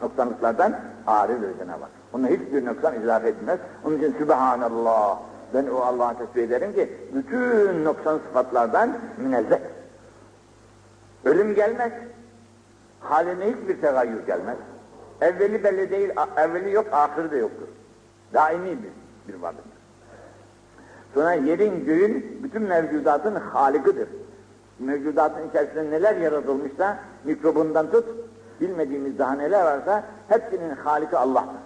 Noksanlıklardan 0.02 0.80
arıdır 1.06 1.58
Cenab-ı 1.58 1.80
Hak. 1.80 1.90
Ona 2.12 2.28
hiçbir 2.28 2.66
noksan 2.66 3.00
izafe 3.00 3.28
etmez. 3.28 3.58
Onun 3.84 3.98
için 3.98 4.14
Sübhanallah. 4.18 5.18
Ben 5.54 5.66
o 5.66 5.76
Allah'a 5.76 6.18
tesbih 6.18 6.42
ederim 6.42 6.72
ki 6.72 6.92
bütün 7.14 7.84
noksan 7.84 8.18
sıfatlardan 8.18 8.98
münezzeh. 9.18 9.58
Ölüm 11.24 11.54
gelmez. 11.54 11.92
Haline 13.00 13.46
hiçbir 13.46 13.80
tegayyür 13.80 14.26
gelmez. 14.26 14.56
Evveli 15.20 15.64
belli 15.64 15.90
değil, 15.90 16.10
evveli 16.36 16.72
yok, 16.72 16.86
ahırı 16.92 17.30
da 17.30 17.36
yoktur. 17.36 17.68
Daimi 18.34 18.70
bir, 18.82 18.92
bir 19.28 19.42
varlıktır. 19.42 19.65
Sonra 21.16 21.34
yerin, 21.34 21.84
göğün, 21.84 22.40
bütün 22.42 22.62
mevcudatın 22.62 23.34
halikıdır. 23.34 24.08
Mevcudatın 24.78 25.48
içerisinde 25.48 25.90
neler 25.90 26.16
yaratılmışsa, 26.16 26.98
mikrobundan 27.24 27.90
tut, 27.90 28.04
bilmediğimiz 28.60 29.18
daha 29.18 29.32
neler 29.34 29.64
varsa, 29.64 30.04
hepsinin 30.28 30.70
haliki 30.70 31.16
Allah'tır. 31.16 31.60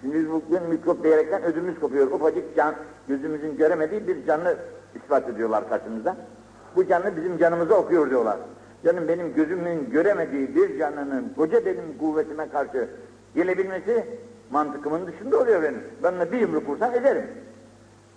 Şimdi 0.00 0.14
biz 0.14 0.30
bugün 0.30 0.62
mikrop 0.62 1.04
diyerekten 1.04 1.42
ödümüz 1.42 1.80
kopuyor. 1.80 2.10
Ufacık 2.10 2.56
can, 2.56 2.74
gözümüzün 3.08 3.56
göremediği 3.56 4.08
bir 4.08 4.26
canlı 4.26 4.56
ispat 4.94 5.28
ediyorlar 5.28 5.68
karşımızda. 5.68 6.16
Bu 6.76 6.86
canlı 6.86 7.16
bizim 7.16 7.38
canımızı 7.38 7.74
okuyor 7.74 8.10
diyorlar. 8.10 8.36
Canım 8.84 9.08
benim 9.08 9.34
gözümün 9.34 9.90
göremediği 9.90 10.56
bir 10.56 10.78
canlının 10.78 11.32
koca 11.36 11.66
benim 11.66 11.98
kuvvetime 11.98 12.48
karşı 12.48 12.88
gelebilmesi 13.34 14.06
mantıkımın 14.50 15.06
dışında 15.06 15.40
oluyor 15.40 15.62
benim. 15.62 15.80
Ben 16.02 16.12
ona 16.12 16.32
bir 16.32 16.40
yumruk 16.40 16.68
vursam 16.68 16.94
ederim. 16.94 17.24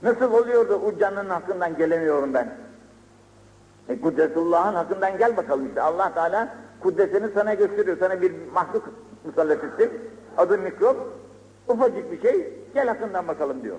Nasıl 0.04 0.34
oluyor 0.34 0.70
da 0.70 0.76
o 0.76 0.98
canlının 0.98 1.30
hakkından 1.30 1.78
gelemiyorum 1.78 2.34
ben? 2.34 2.56
E 3.90 4.02
kudretullah'ın 4.02 4.76
hakkından 4.76 5.18
gel 5.18 5.38
bakalım 5.38 5.68
işte. 5.68 5.82
Allah 5.82 6.14
Teala 6.14 6.56
kudretini 6.80 7.30
sana 7.34 7.54
gösteriyor. 7.54 7.98
Sana 8.00 8.22
bir 8.22 8.34
mahluk 8.54 8.90
musallat 9.26 9.64
ettim. 9.64 9.92
Adı 10.38 10.58
mikrop. 10.58 10.98
Ufacık 11.68 12.12
bir 12.12 12.22
şey. 12.22 12.54
Gel 12.74 12.88
hakkından 12.88 13.28
bakalım 13.28 13.64
diyor. 13.64 13.78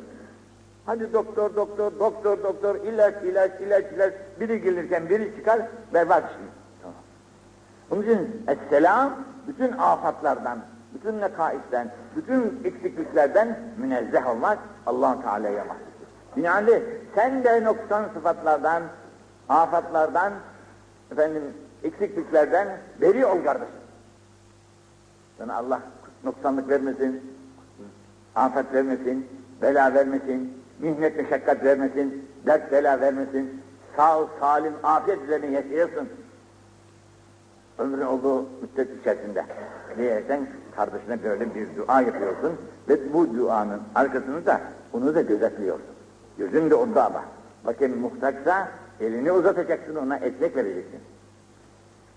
Hadi 0.86 1.12
doktor, 1.12 1.56
doktor, 1.56 1.92
doktor, 1.98 2.42
doktor, 2.42 2.74
ilaç, 2.74 3.14
ilaç, 3.24 3.60
ilaç, 3.60 3.84
ilaç. 3.92 4.14
Biri 4.40 4.62
gelirken 4.62 5.08
biri 5.08 5.36
çıkar, 5.36 5.60
berbat 5.94 6.22
şey. 6.22 6.46
Tamam. 6.82 6.96
Onun 7.90 8.02
için 8.02 8.46
Esselam 8.48 9.16
bütün 9.48 9.72
afatlardan, 9.72 10.58
bütün 10.94 11.20
nekaisten, 11.20 11.90
bütün 12.16 12.60
eksikliklerden 12.64 13.58
münezzeh 13.78 14.26
olmak 14.30 14.58
allah 14.86 15.22
Teala'ya 15.22 15.64
mahsustur. 15.64 15.89
Binaenli 16.37 16.82
sen 17.14 17.44
de 17.44 17.64
noksan 17.64 18.04
sıfatlardan, 18.14 18.82
afatlardan, 19.49 20.32
efendim 21.12 21.42
eksikliklerden 21.82 22.68
beri 23.00 23.26
ol 23.26 23.44
kardeşim. 23.44 23.75
Sana 25.38 25.56
Allah 25.56 25.80
noksanlık 26.25 26.68
vermesin, 26.68 27.37
afet 28.34 28.75
vermesin, 28.75 29.28
bela 29.62 29.94
vermesin, 29.94 30.62
mihnet 30.78 31.16
meşakkat 31.16 31.64
vermesin, 31.64 32.28
dert 32.46 32.72
bela 32.72 33.00
vermesin, 33.00 33.62
sağ 33.96 34.26
salim 34.40 34.75
afiyet 34.82 35.22
üzerine 35.22 35.46
yaşayasın. 35.46 36.08
Ömrün 37.78 38.06
olduğu 38.06 38.42
müddet 38.42 39.00
içerisinde 39.00 39.44
diyerekten 39.96 40.46
kardeşine 40.76 41.22
böyle 41.22 41.54
bir 41.54 41.76
dua 41.76 42.00
yapıyorsun 42.00 42.52
ve 42.88 43.12
bu 43.12 43.37
duanın 43.37 43.82
arkasını 43.94 44.46
da 44.46 44.60
onu 44.92 45.14
da 45.14 45.22
gözetliyorsun. 45.22 46.00
Gözün 46.40 46.70
de 46.70 46.75
onda 46.75 47.04
ama. 47.04 47.25
Bakın 47.66 47.99
muhtaçsa 47.99 48.68
elini 49.00 49.32
uzatacaksın 49.32 49.97
ona 49.97 50.16
ekmek 50.16 50.56
vereceksin. 50.56 51.00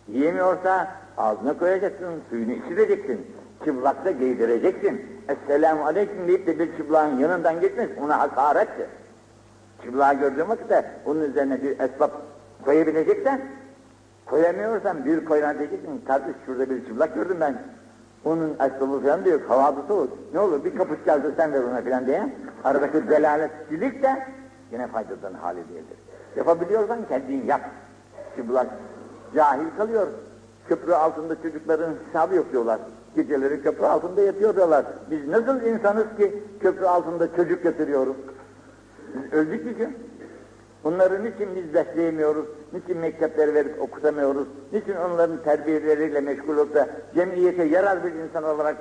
Yiyemiyorsa 0.07 0.91
ağzına 1.17 1.57
koyacaksın, 1.57 2.13
suyunu 2.29 2.51
içireceksin. 2.51 3.27
Çıplakta 3.65 4.11
giydireceksin. 4.11 5.05
Esselamu 5.29 5.85
aleyküm 5.85 6.27
deyip 6.27 6.47
de 6.47 6.59
bir 6.59 6.77
çıplağın 6.77 7.17
yanından 7.19 7.61
geçmez, 7.61 7.89
ona 8.01 8.19
hakarettir. 8.19 8.87
Çıplağı 9.83 10.13
gördüğün 10.13 10.49
vakitte 10.49 10.91
onun 11.05 11.21
üzerine 11.21 11.61
bir 11.63 11.79
esbab 11.79 12.11
koyabileceksen, 12.65 13.41
koyamıyorsan 14.25 15.05
bir 15.05 15.25
koyana 15.25 15.59
diyeceksin, 15.59 16.01
kardeş 16.07 16.35
şurada 16.45 16.69
bir 16.69 16.85
çıplak 16.85 17.15
gördüm 17.15 17.37
ben. 17.39 17.61
Onun 18.25 18.49
esbabı 18.49 18.99
falan 19.03 19.25
diyor, 19.25 19.41
havada 19.47 19.93
olur. 19.93 20.09
Ne 20.33 20.39
olur 20.39 20.63
bir 20.63 20.77
kapış 20.77 21.03
geldi 21.05 21.27
sen 21.37 21.53
ver 21.53 21.63
ona 21.63 21.81
falan 21.81 22.05
diye. 22.05 22.35
Aradaki 22.63 23.09
delaletçilik 23.09 24.03
de 24.03 24.27
yine 24.71 24.87
faydadan 24.87 25.33
hali 25.33 25.57
değildir. 25.57 25.97
Yapabiliyorsan 26.35 26.99
kendin 27.09 27.45
yap. 27.45 27.61
Çıplak 28.35 28.67
cahil 29.35 29.65
kalıyor. 29.77 30.07
Köprü 30.67 30.93
altında 30.93 31.41
çocukların 31.41 31.93
hesabı 32.07 32.35
yok 32.35 32.51
diyorlar. 32.51 32.79
Geceleri 33.15 33.61
köprü 33.61 33.85
altında 33.85 34.21
yatıyor 34.21 34.55
diyorlar. 34.55 34.85
Biz 35.11 35.27
nasıl 35.27 35.61
insanız 35.61 36.05
ki 36.17 36.43
köprü 36.59 36.85
altında 36.85 37.35
çocuk 37.35 37.63
götürüyoruz? 37.63 38.15
Biz 39.15 39.33
öldük 39.33 39.65
bir 39.65 39.71
gün. 39.71 39.97
Onları 40.83 41.23
niçin 41.23 41.55
biz 41.55 41.73
besleyemiyoruz, 41.73 42.45
niçin 42.73 42.97
mektepleri 42.97 43.53
verip 43.53 43.81
okutamıyoruz, 43.81 44.47
niçin 44.71 44.95
onların 44.95 45.43
terbiyeleriyle 45.43 46.21
meşgul 46.21 46.57
olup 46.57 46.75
da 46.75 46.87
cemiyete 47.15 47.63
yarar 47.63 48.03
bir 48.03 48.13
insan 48.13 48.43
olarak 48.43 48.75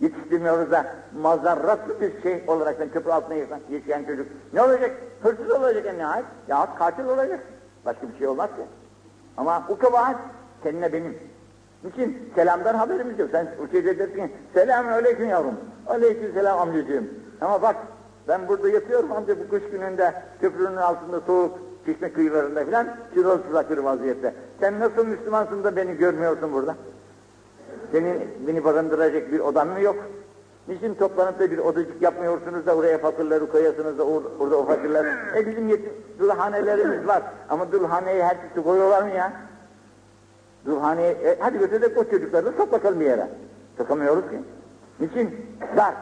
yetiştirmiyoruz 0.00 0.70
da 0.70 0.86
mazarratlı 1.22 2.00
bir 2.00 2.22
şey 2.22 2.44
olarak 2.46 2.80
da 2.80 2.90
köprü 2.90 3.10
altında 3.10 3.34
yaşayan, 3.70 4.04
çocuk 4.04 4.26
ne 4.52 4.62
olacak? 4.62 4.90
Hırsız 5.22 5.50
olacak 5.50 5.86
en 5.86 5.98
nihayet 5.98 6.26
yahut 6.48 6.78
katil 6.78 7.04
olacak. 7.04 7.40
Başka 7.84 8.08
bir 8.08 8.18
şey 8.18 8.26
olmaz 8.26 8.50
ki. 8.50 8.62
Ama 9.36 9.66
o 9.68 9.78
kabahat 9.78 10.16
seninle 10.62 10.92
benim. 10.92 11.18
Niçin? 11.84 12.32
Selamdan 12.34 12.74
haberimiz 12.74 13.18
yok. 13.18 13.28
Sen 13.32 13.48
o 13.64 13.70
şeyde 13.70 13.98
dersin 13.98 14.14
ki, 14.14 14.32
selamun 14.54 14.92
aleyküm 14.92 15.28
yavrum. 15.28 15.54
Aleyküm 15.86 16.32
selam 16.34 16.58
amcacığım. 16.58 17.08
Ama 17.40 17.62
bak, 17.62 17.76
ben 18.30 18.48
burada 18.48 18.68
yatıyorum 18.68 19.12
amca 19.12 19.36
bu 19.40 19.50
kış 19.50 19.62
gününde, 19.70 20.14
köprünün 20.40 20.76
altında 20.76 21.20
soğuk, 21.20 21.58
çeşme 21.86 22.12
kıyılarında 22.12 22.64
filan, 22.64 22.86
çırılçıplak 23.14 23.70
bir 23.70 23.78
vaziyette. 23.78 24.34
Sen 24.60 24.80
nasıl 24.80 25.06
Müslümansın 25.06 25.64
da 25.64 25.76
beni 25.76 25.96
görmüyorsun 25.96 26.52
burada? 26.52 26.74
Senin 27.92 28.20
beni 28.46 28.64
barındıracak 28.64 29.32
bir 29.32 29.40
odan 29.40 29.68
mı 29.68 29.80
yok? 29.80 29.96
Niçin 30.68 30.94
toplanıp 30.94 31.40
da 31.40 31.50
bir 31.50 31.58
odacık 31.58 32.02
yapmıyorsunuz 32.02 32.66
da 32.66 32.76
oraya 32.76 32.98
fakirleri 32.98 33.46
koyasınız 33.46 33.98
da 33.98 34.02
or 34.02 34.22
orada 34.40 34.56
o 34.56 34.66
fakirler? 34.66 35.06
E 35.36 35.46
bizim 35.46 35.68
yetim 35.68 35.92
dulhanelerimiz 36.18 37.06
var 37.06 37.22
ama 37.48 37.72
dulhaneyi 37.72 38.22
herkesi 38.22 38.62
koyuyorlar 38.62 39.02
mı 39.02 39.10
ya? 39.10 39.32
Dulhaneye, 40.66 41.10
e, 41.10 41.36
hadi 41.40 41.58
götürdük 41.58 41.98
o 41.98 42.04
çocukları 42.10 42.52
sok 42.56 42.72
bakalım 42.72 43.00
bir 43.00 43.04
yere. 43.04 43.28
Sokamıyoruz 43.78 44.30
ki. 44.30 44.40
Niçin? 45.00 45.46
Dar. 45.76 45.94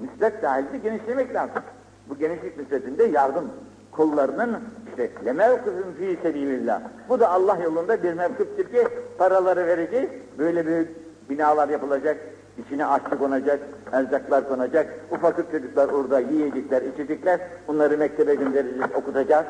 Nispet 0.00 0.42
dahilinde 0.42 0.78
genişlemek 0.78 1.34
lazım. 1.34 1.62
Bu 2.08 2.18
genişlik 2.18 2.58
nispetinde 2.58 3.04
yardım 3.04 3.50
kullarının 3.92 4.60
işte 4.88 5.10
lemevkıfın 5.24 5.92
fi 5.92 6.18
sebilillah. 6.22 6.80
Bu 7.08 7.20
da 7.20 7.30
Allah 7.30 7.58
yolunda 7.64 8.02
bir 8.02 8.12
mevkıftır 8.12 8.64
ki 8.64 8.88
paraları 9.18 9.66
vereceğiz. 9.66 10.08
Böyle 10.38 10.66
büyük 10.66 10.88
binalar 11.30 11.68
yapılacak. 11.68 12.16
içine 12.58 12.86
aşçı 12.86 13.18
konacak, 13.18 13.60
erzaklar 13.92 14.48
konacak. 14.48 14.86
Ufak 15.10 15.52
çocuklar 15.52 15.88
orada 15.88 16.20
yiyecekler, 16.20 16.82
içecekler. 16.82 17.40
Bunları 17.68 17.98
mektebe 17.98 18.34
göndereceğiz, 18.34 18.90
okutacağız. 18.94 19.46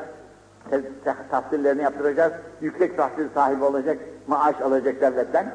Tahsillerini 1.31 1.81
yaptıracağız. 1.81 2.33
Yüksek 2.61 2.97
tahsil 2.97 3.29
sahibi 3.33 3.63
olacak, 3.63 3.97
maaş 4.27 4.61
alacak 4.61 5.01
devletten. 5.01 5.53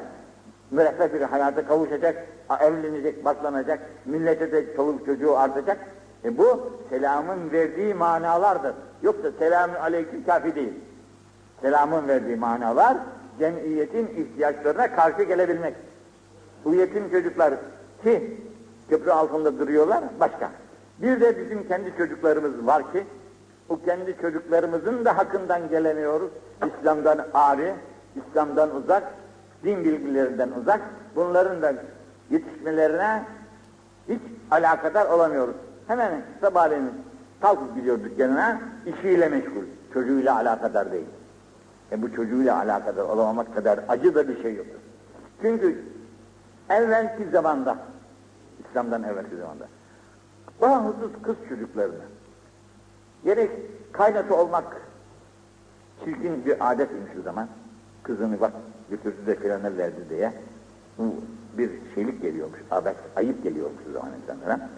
Müreffeh 0.71 1.13
bir 1.13 1.21
hayata 1.21 1.67
kavuşacak, 1.67 2.25
evlenecek, 2.61 3.25
baklanacak, 3.25 3.79
millete 4.05 4.51
de 4.51 4.75
çoluk 4.75 5.05
çocuğu 5.05 5.37
artacak. 5.37 5.77
E 6.23 6.37
bu 6.37 6.71
selamın 6.89 7.51
verdiği 7.51 7.93
manalardır. 7.93 8.73
Yoksa 9.03 9.31
selamün 9.39 9.75
aleyküm 9.75 10.25
kafi 10.25 10.55
değil. 10.55 10.73
Selamın 11.61 12.07
verdiği 12.07 12.35
manalar 12.35 12.97
cemiyetin 13.39 14.07
ihtiyaçlarına 14.07 14.95
karşı 14.95 15.23
gelebilmek. 15.23 15.73
Bu 16.65 16.73
yetim 16.73 17.11
çocuklar 17.11 17.53
ki 18.03 18.37
köprü 18.89 19.11
altında 19.11 19.59
duruyorlar 19.59 20.03
başka. 20.19 20.51
Bir 21.01 21.21
de 21.21 21.39
bizim 21.39 21.67
kendi 21.67 21.97
çocuklarımız 21.97 22.67
var 22.67 22.91
ki 22.91 23.05
bu 23.69 23.83
kendi 23.85 24.17
çocuklarımızın 24.21 25.05
da 25.05 25.17
hakkından 25.17 25.69
gelemiyoruz. 25.69 26.31
İslam'dan 26.67 27.27
ari, 27.33 27.73
İslam'dan 28.15 28.75
uzak, 28.75 29.03
din 29.63 29.83
bilgilerinden 29.83 30.49
uzak. 30.61 30.81
Bunların 31.15 31.61
da 31.61 31.73
yetişmelerine 32.29 33.23
hiç 34.09 34.21
alakadar 34.51 35.05
olamıyoruz. 35.05 35.55
Hemen 35.87 36.21
sabahleyin 36.41 36.91
kalkıp 37.41 37.75
gidiyor 37.75 38.03
dükkanına, 38.03 38.61
işiyle 38.85 39.29
meşgul. 39.29 39.63
Çocuğuyla 39.93 40.35
alakadar 40.35 40.91
değil. 40.91 41.07
E 41.91 42.01
bu 42.01 42.15
çocuğuyla 42.15 42.57
alakadar 42.57 43.03
olamamak 43.03 43.55
kadar 43.55 43.79
acı 43.87 44.15
da 44.15 44.27
bir 44.27 44.41
şey 44.41 44.55
yoktur. 44.55 44.79
Çünkü 45.41 45.83
evvelki 46.69 47.29
zamanda, 47.31 47.77
İslam'dan 48.59 49.03
evvelki 49.03 49.35
zamanda, 49.35 49.67
bahusuz 50.61 51.11
kız 51.23 51.35
çocuklarını, 51.49 52.03
gerek 53.23 53.51
kaynatı 53.91 54.35
olmak 54.35 54.81
çirkin 56.05 56.45
bir 56.45 56.71
adetmiş 56.71 57.11
o 57.19 57.21
zaman, 57.21 57.47
kızını 58.03 58.41
bak 58.41 58.51
götürdü 58.91 59.25
de 59.27 59.35
filanı 59.35 59.77
verdi 59.77 60.09
diye, 60.09 60.33
bu 60.97 61.15
bir 61.57 61.69
şeylik 61.95 62.21
geliyormuş, 62.21 62.59
abet, 62.71 62.95
ayıp 63.15 63.43
geliyormuş 63.43 63.81
o 63.89 63.93
zaman 63.93 64.09
insanlara. 64.21 64.69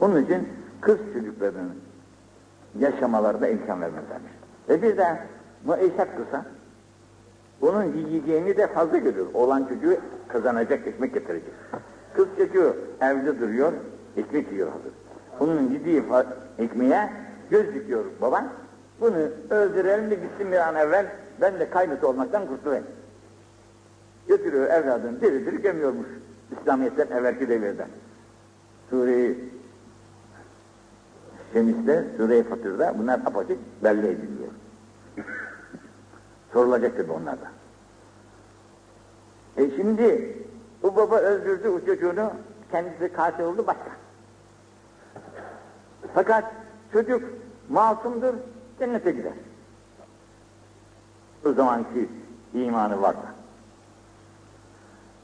Onun 0.00 0.24
için 0.24 0.48
kız 0.80 0.98
çocuklarının 1.14 1.74
yaşamalarına 2.78 3.48
imkan 3.48 3.80
vermezlermiş. 3.80 4.32
Ve 4.68 4.82
bir 4.82 4.96
de 4.96 5.18
mueşet 5.64 6.16
kısa, 6.16 6.46
onun 7.62 7.84
yiyeceğini 7.84 8.56
de 8.56 8.66
fazla 8.66 8.98
görüyor. 8.98 9.26
Olan 9.34 9.64
çocuğu 9.64 9.96
kazanacak, 10.28 10.86
ekmek 10.86 11.14
getirecek. 11.14 11.52
Kız 12.14 12.26
çocuğu 12.38 12.76
evde 13.00 13.40
duruyor, 13.40 13.72
ekmek 14.16 14.52
yiyor 14.52 14.68
hazır. 14.72 14.92
Onun 15.40 15.70
yediği 15.70 16.02
ekmeğe 16.58 17.10
göz 17.50 17.74
dikiyor 17.74 18.04
baban. 18.20 18.48
Bunu 19.00 19.16
öldürelim 19.50 20.10
de 20.10 20.14
gitsin 20.14 20.52
bir 20.52 20.68
an 20.68 20.74
evvel, 20.74 21.06
ben 21.40 21.60
de 21.60 21.70
kaynatı 21.70 22.08
olmaktan 22.08 22.46
kurtulayım. 22.46 22.84
Götürüyor 24.28 24.70
evladını 24.70 25.20
diri 25.20 25.46
diri 25.46 25.62
gömüyormuş. 25.62 26.06
İslamiyet'ten 26.60 27.16
evvelki 27.16 27.48
devirde. 27.48 27.86
Suriye'yi 28.90 29.52
Şemis'te, 31.52 32.04
Sure-i 32.16 32.42
Fatır'da 32.42 32.98
bunlar 32.98 33.20
apaçık 33.26 33.58
belli 33.84 34.06
ediliyor. 34.06 34.52
Sorulacak 36.52 36.96
tabi 36.96 37.12
onlarda. 37.12 37.50
E 39.56 39.70
şimdi 39.70 40.36
bu 40.82 40.96
baba 40.96 41.16
öldürdü 41.16 41.68
o 41.68 41.86
çocuğunu, 41.86 42.30
kendisi 42.70 43.12
katil 43.12 43.44
oldu 43.44 43.66
başka. 43.66 43.90
Fakat 46.14 46.44
çocuk 46.92 47.22
masumdur, 47.68 48.34
cennete 48.78 49.10
gider. 49.10 49.32
O 51.46 51.52
zamanki 51.52 52.08
imanı 52.54 53.02
varsa. 53.02 53.34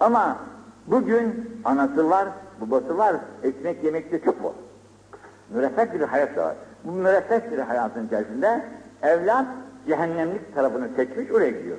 Ama 0.01 0.39
bugün 0.87 1.61
anası 1.65 2.11
var, 2.11 2.29
babası 2.61 2.99
var, 2.99 3.17
ekmek 3.43 3.85
yemekte 3.85 4.21
çok 4.21 4.43
bol 4.43 4.53
müreffeh 5.51 5.95
bir 5.95 6.01
hayat 6.01 6.37
var. 6.37 6.55
Bu 6.85 6.93
müreffeh 6.93 7.53
bir 7.53 7.59
hayatın 7.59 8.07
içerisinde 8.07 8.65
evlat 9.03 9.47
cehennemlik 9.87 10.55
tarafını 10.55 10.89
seçmiş 10.97 11.31
oraya 11.31 11.51
gidiyor. 11.51 11.77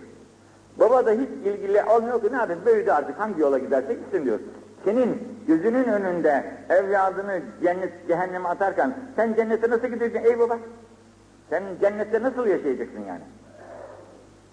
Baba 0.80 1.06
da 1.06 1.12
hiç 1.12 1.30
ilgili 1.46 1.84
olmuyor 1.84 2.22
ki 2.22 2.28
ne 2.32 2.38
yapayım 2.38 2.62
büyüdü 2.66 2.92
artık 2.92 3.20
hangi 3.20 3.42
yola 3.42 3.58
gidersek 3.58 4.00
gitsin 4.00 4.26
diyor. 4.26 4.40
Senin 4.86 5.18
gözünün 5.48 5.84
önünde 5.84 6.46
evladını 6.70 7.42
cennet 7.64 8.08
cehenneme 8.08 8.50
atarken 8.50 8.94
sen 9.16 9.34
cennete 9.34 9.70
nasıl 9.70 9.88
gideceksin 9.88 10.32
ey 10.32 10.40
baba? 10.40 10.58
Sen 11.50 11.64
cennette 11.82 12.22
nasıl 12.22 12.48
yaşayacaksın 12.48 13.00
yani? 13.08 13.22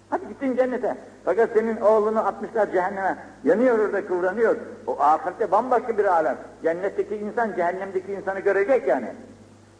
Hadi 0.09 0.27
gittin 0.27 0.55
cennete. 0.55 0.97
Fakat 1.25 1.49
senin 1.53 1.81
oğlunu 1.81 2.19
atmışlar 2.19 2.71
cehenneme. 2.71 3.17
Yanıyor 3.43 3.79
orada 3.79 4.05
kıvranıyor. 4.05 4.55
O 4.87 4.99
ahirette 4.99 5.51
bambaşka 5.51 5.97
bir 5.97 6.05
alem. 6.05 6.37
Cennetteki 6.63 7.15
insan 7.15 7.55
cehennemdeki 7.55 8.13
insanı 8.13 8.39
görecek 8.39 8.87
yani. 8.87 9.07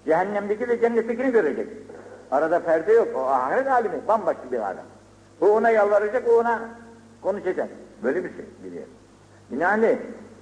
Cehennemdeki 0.06 0.68
de 0.68 0.82
cennettekini 0.82 1.32
görecek. 1.32 1.68
Arada 2.32 2.60
perde 2.60 2.94
yok. 2.94 3.08
O 3.16 3.20
ahiret 3.20 3.68
alemi 3.68 4.08
bambaşka 4.08 4.52
bir 4.52 4.60
alem. 4.60 4.84
Bu 5.42 5.52
ona 5.52 5.70
yalvaracak, 5.70 6.28
o 6.28 6.32
ona 6.32 6.62
konuşacak. 7.22 7.70
Böyle 8.04 8.24
bir 8.24 8.30
şey 8.30 8.46
biliyor. 8.64 8.86
Binaenaleyh 9.52 9.98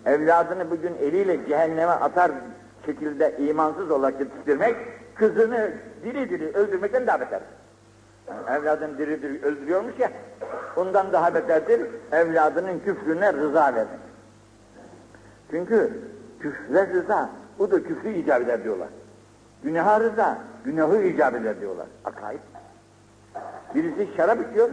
evladını 0.06 0.71
bugün 0.71 0.95
eliyle 0.95 1.48
cehenneme 1.48 1.91
atar 1.91 2.32
şekilde 2.86 3.38
imansız 3.38 3.91
olarak 3.91 4.19
yetiştirmek, 4.19 4.76
kızını 5.15 5.71
diri 6.04 6.30
diri 6.30 6.52
öldürmekten 6.52 7.08
daha 7.08 7.19
beter. 7.19 7.39
Yani 8.27 8.59
evladını 8.59 8.97
diri 8.97 9.21
diri 9.21 9.45
öldürüyormuş 9.45 9.99
ya, 9.99 10.11
ondan 10.75 11.13
daha 11.13 11.33
beterdir 11.33 11.81
evladının 12.11 12.79
küfrüne 12.79 13.33
rıza 13.33 13.65
vermek. 13.75 13.99
Çünkü 15.51 16.01
küfre 16.39 16.88
rıza, 16.88 17.29
bu 17.59 17.71
da 17.71 17.83
küfrü 17.83 18.09
icap 18.09 18.41
eder 18.41 18.63
diyorlar. 18.63 18.88
Günaha 19.63 19.99
rıza, 19.99 20.38
günahı 20.65 21.01
icap 21.01 21.35
eder 21.35 21.61
diyorlar. 21.61 21.88
Akayip. 22.05 22.41
Birisi 23.75 24.07
şarap 24.17 24.49
içiyor, 24.49 24.69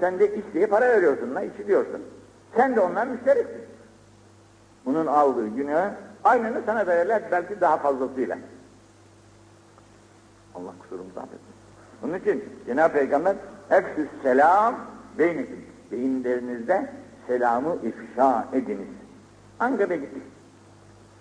sen 0.00 0.18
de 0.18 0.36
içtiği 0.36 0.66
para 0.66 0.88
veriyorsun, 0.88 1.34
la 1.34 1.42
içiliyorsun. 1.42 2.02
Sen 2.56 2.76
de 2.76 2.80
ondan 2.80 3.08
müşteriksin. 3.08 3.62
Bunun 4.84 5.06
aldığı 5.06 5.48
günahı 5.48 5.90
aynını 6.24 6.62
sana 6.66 6.86
verirler, 6.86 7.22
belki 7.32 7.60
daha 7.60 7.76
fazlasıyla. 7.76 8.38
Allah 10.54 10.72
kusurumuzu 10.82 11.20
affetsin. 11.20 11.51
Bunun 12.02 12.14
için 12.14 12.44
Cenab-ı 12.66 12.92
Peygamber 12.92 13.36
efsüs 13.70 14.08
selam 14.22 14.74
beynikum. 15.18 15.58
Beyinlerinizde 15.92 16.90
selamı 17.26 17.76
ifşa 17.82 18.48
ediniz. 18.52 18.88
Ankara'ya 19.60 20.00
gittik. 20.00 20.22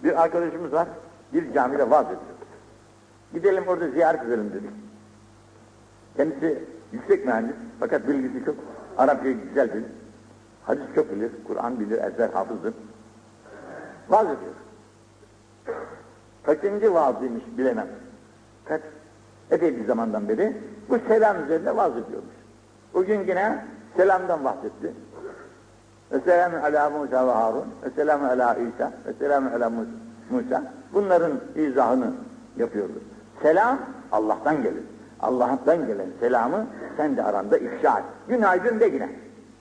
Bir 0.03 0.21
arkadaşımız 0.23 0.73
var, 0.73 0.87
bir 1.33 1.53
camide 1.53 1.89
vaaz 1.89 2.05
ediyor. 2.05 2.21
Gidelim 3.33 3.63
orada 3.67 3.89
ziyaret 3.89 4.23
edelim 4.23 4.51
dedik. 4.53 4.71
Kendisi 6.17 6.63
yüksek 6.91 7.25
mühendis 7.25 7.55
fakat 7.79 8.07
bilgisi 8.07 8.45
çok. 8.45 8.55
Arapçayı 8.97 9.37
güzel 9.47 9.73
bilir. 9.73 9.85
Hadis 10.63 10.83
çok 10.95 11.11
bilir. 11.11 11.31
Kur'an 11.47 11.79
bilir. 11.79 12.03
Ezber 12.03 12.29
hafızdır. 12.29 12.73
Vaaz 14.09 14.25
ediyor. 14.25 14.53
Kaçıncı 16.43 16.93
vaazıymış 16.93 17.43
bilemem. 17.57 17.87
Kaç? 18.65 18.81
Epey 19.51 19.77
bir 19.77 19.85
zamandan 19.85 20.29
beri 20.29 20.57
bu 20.89 20.97
selam 21.07 21.43
üzerinde 21.43 21.77
vaaz 21.77 21.91
ediyormuş. 21.91 22.35
Bugün 22.93 23.19
yine 23.19 23.65
selamdan 23.97 24.43
bahsetti. 24.43 24.93
Esselamu 26.11 26.57
ala 26.57 26.89
Musa 26.89 27.27
ve 27.27 27.31
Harun, 27.31 27.65
Esselamu 27.85 28.27
ala 28.27 28.55
İsa, 28.55 28.91
Esselamu 29.09 29.49
ala 29.55 29.71
Musa. 30.29 30.63
Bunların 30.93 31.31
izahını 31.55 32.11
yapıyordu. 32.57 33.01
Selam 33.41 33.79
Allah'tan 34.11 34.63
gelir. 34.63 34.83
Allah'tan 35.19 35.87
gelen 35.87 36.07
selamı 36.19 36.65
sen 36.97 37.17
de 37.17 37.23
aranda 37.23 37.57
ifşa 37.57 37.99
et. 37.99 38.05
Günaydın 38.27 38.79
de 38.79 38.85
yine. 38.85 39.09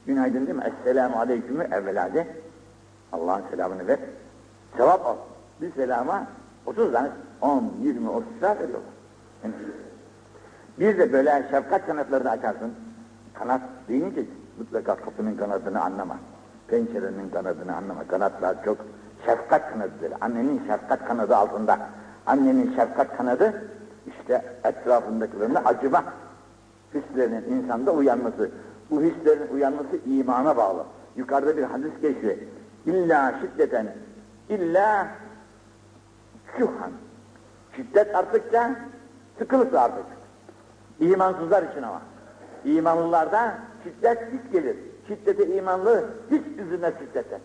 Günaydın 0.07 0.47
değil 0.47 0.57
mi? 0.57 0.65
Esselamu 0.65 1.17
aleykümü 1.17 1.69
evvela 1.73 2.15
de. 2.15 2.27
Allah'ın 3.13 3.43
selamını 3.51 3.87
ver. 3.89 3.99
Sevap 4.77 5.07
al. 5.07 5.17
Bir 5.61 5.73
selama 5.73 6.27
30 6.67 6.93
tane, 6.93 7.09
10, 7.41 7.73
20, 7.83 8.11
30 8.11 8.29
saat 8.41 8.61
veriyorlar. 8.61 8.90
Bir 10.79 10.99
de 10.99 11.13
böyle 11.13 11.47
şefkat 11.51 11.87
kanatlarını 11.87 12.31
açarsın. 12.31 12.75
Kanat 13.35 13.61
deyince 13.89 14.25
mutlaka 14.59 14.97
kapının 14.97 15.37
kanadını 15.37 15.83
anlama. 15.83 16.17
Pencerenin 16.69 17.31
kanadını 17.31 17.77
anlama. 17.77 18.09
Kanatlar 18.09 18.65
çok 18.65 18.77
şefkat 19.27 19.73
kanadıdır. 19.73 20.13
Annenin 20.21 20.63
şefkat 20.67 21.05
kanadı 21.09 21.37
altında. 21.37 21.79
Annenin 22.27 22.75
şefkat 22.77 23.17
kanadı 23.17 23.63
işte 24.07 24.45
etrafındakilerine 24.65 25.59
acıma 25.59 26.05
hislerinin 26.95 27.43
insanda 27.43 27.93
uyanması. 27.93 28.51
Bu 28.91 29.03
hislerin 29.03 29.55
uyanması 29.55 29.97
imana 30.07 30.57
bağlı. 30.57 30.85
Yukarıda 31.17 31.57
bir 31.57 31.63
hadis 31.63 31.93
geçti. 32.03 32.49
İlla 32.87 33.35
şiddeten, 33.41 33.87
illa 34.49 35.09
kühan. 36.57 36.93
Şiddet 37.77 38.15
arttıkça 38.15 38.71
sıkılıkla 39.41 39.81
artacak. 39.81 40.07
İmansızlar 41.01 41.63
için 41.63 41.83
ama. 41.83 42.03
İmanlılarda 42.65 43.59
şiddet 43.85 44.19
hiç 44.33 44.53
gelir. 44.53 44.77
Şiddete 45.09 45.47
imanlı 45.47 46.05
hiç 46.31 46.43
üzülmez 46.59 46.95
şiddete. 46.99 47.41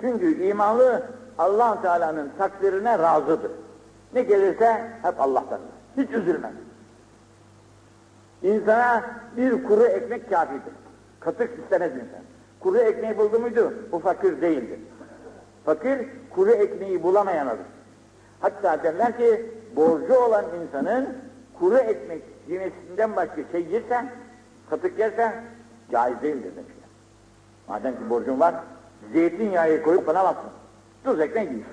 Çünkü 0.00 0.44
imanlı 0.44 1.02
allah 1.38 1.82
Teala'nın 1.82 2.32
takdirine 2.38 2.98
razıdır. 2.98 3.50
Ne 4.14 4.22
gelirse 4.22 4.90
hep 5.02 5.20
Allah'tan. 5.20 5.60
Hiç 5.96 6.10
üzülmez. 6.10 6.52
İnsana 8.42 9.02
bir 9.36 9.64
kuru 9.64 9.84
ekmek 9.84 10.30
kafidir. 10.30 10.72
Katık 11.20 11.58
istemez 11.58 11.92
insan. 11.92 12.22
Kuru 12.60 12.78
ekmeği 12.78 13.18
buldu 13.18 13.40
muydu? 13.40 13.74
Bu 13.92 13.98
fakir 13.98 14.40
değildir. 14.40 14.80
Fakir 15.64 16.08
kuru 16.30 16.50
ekmeği 16.50 17.02
bulamayanıdır. 17.02 17.66
Hatta 18.40 18.82
derler 18.82 19.16
ki 19.16 19.50
borcu 19.76 20.14
olan 20.14 20.44
insanın 20.62 21.08
kuru 21.58 21.78
ekmek 21.78 22.22
yemesinden 22.48 23.16
başka 23.16 23.42
şey 23.52 23.66
yerse, 23.66 24.04
katık 24.70 24.98
yerse 24.98 25.32
caiz 25.92 26.22
değildir 26.22 26.52
demişler. 26.56 26.88
Madem 27.68 27.92
ki 27.92 28.10
borcun 28.10 28.40
var, 28.40 28.54
zeytinyağı 29.12 29.82
koyup 29.82 30.06
banamazsın. 30.06 30.50
Tuz 31.04 31.20
ekmek 31.20 31.50
yiyorsun. 31.50 31.72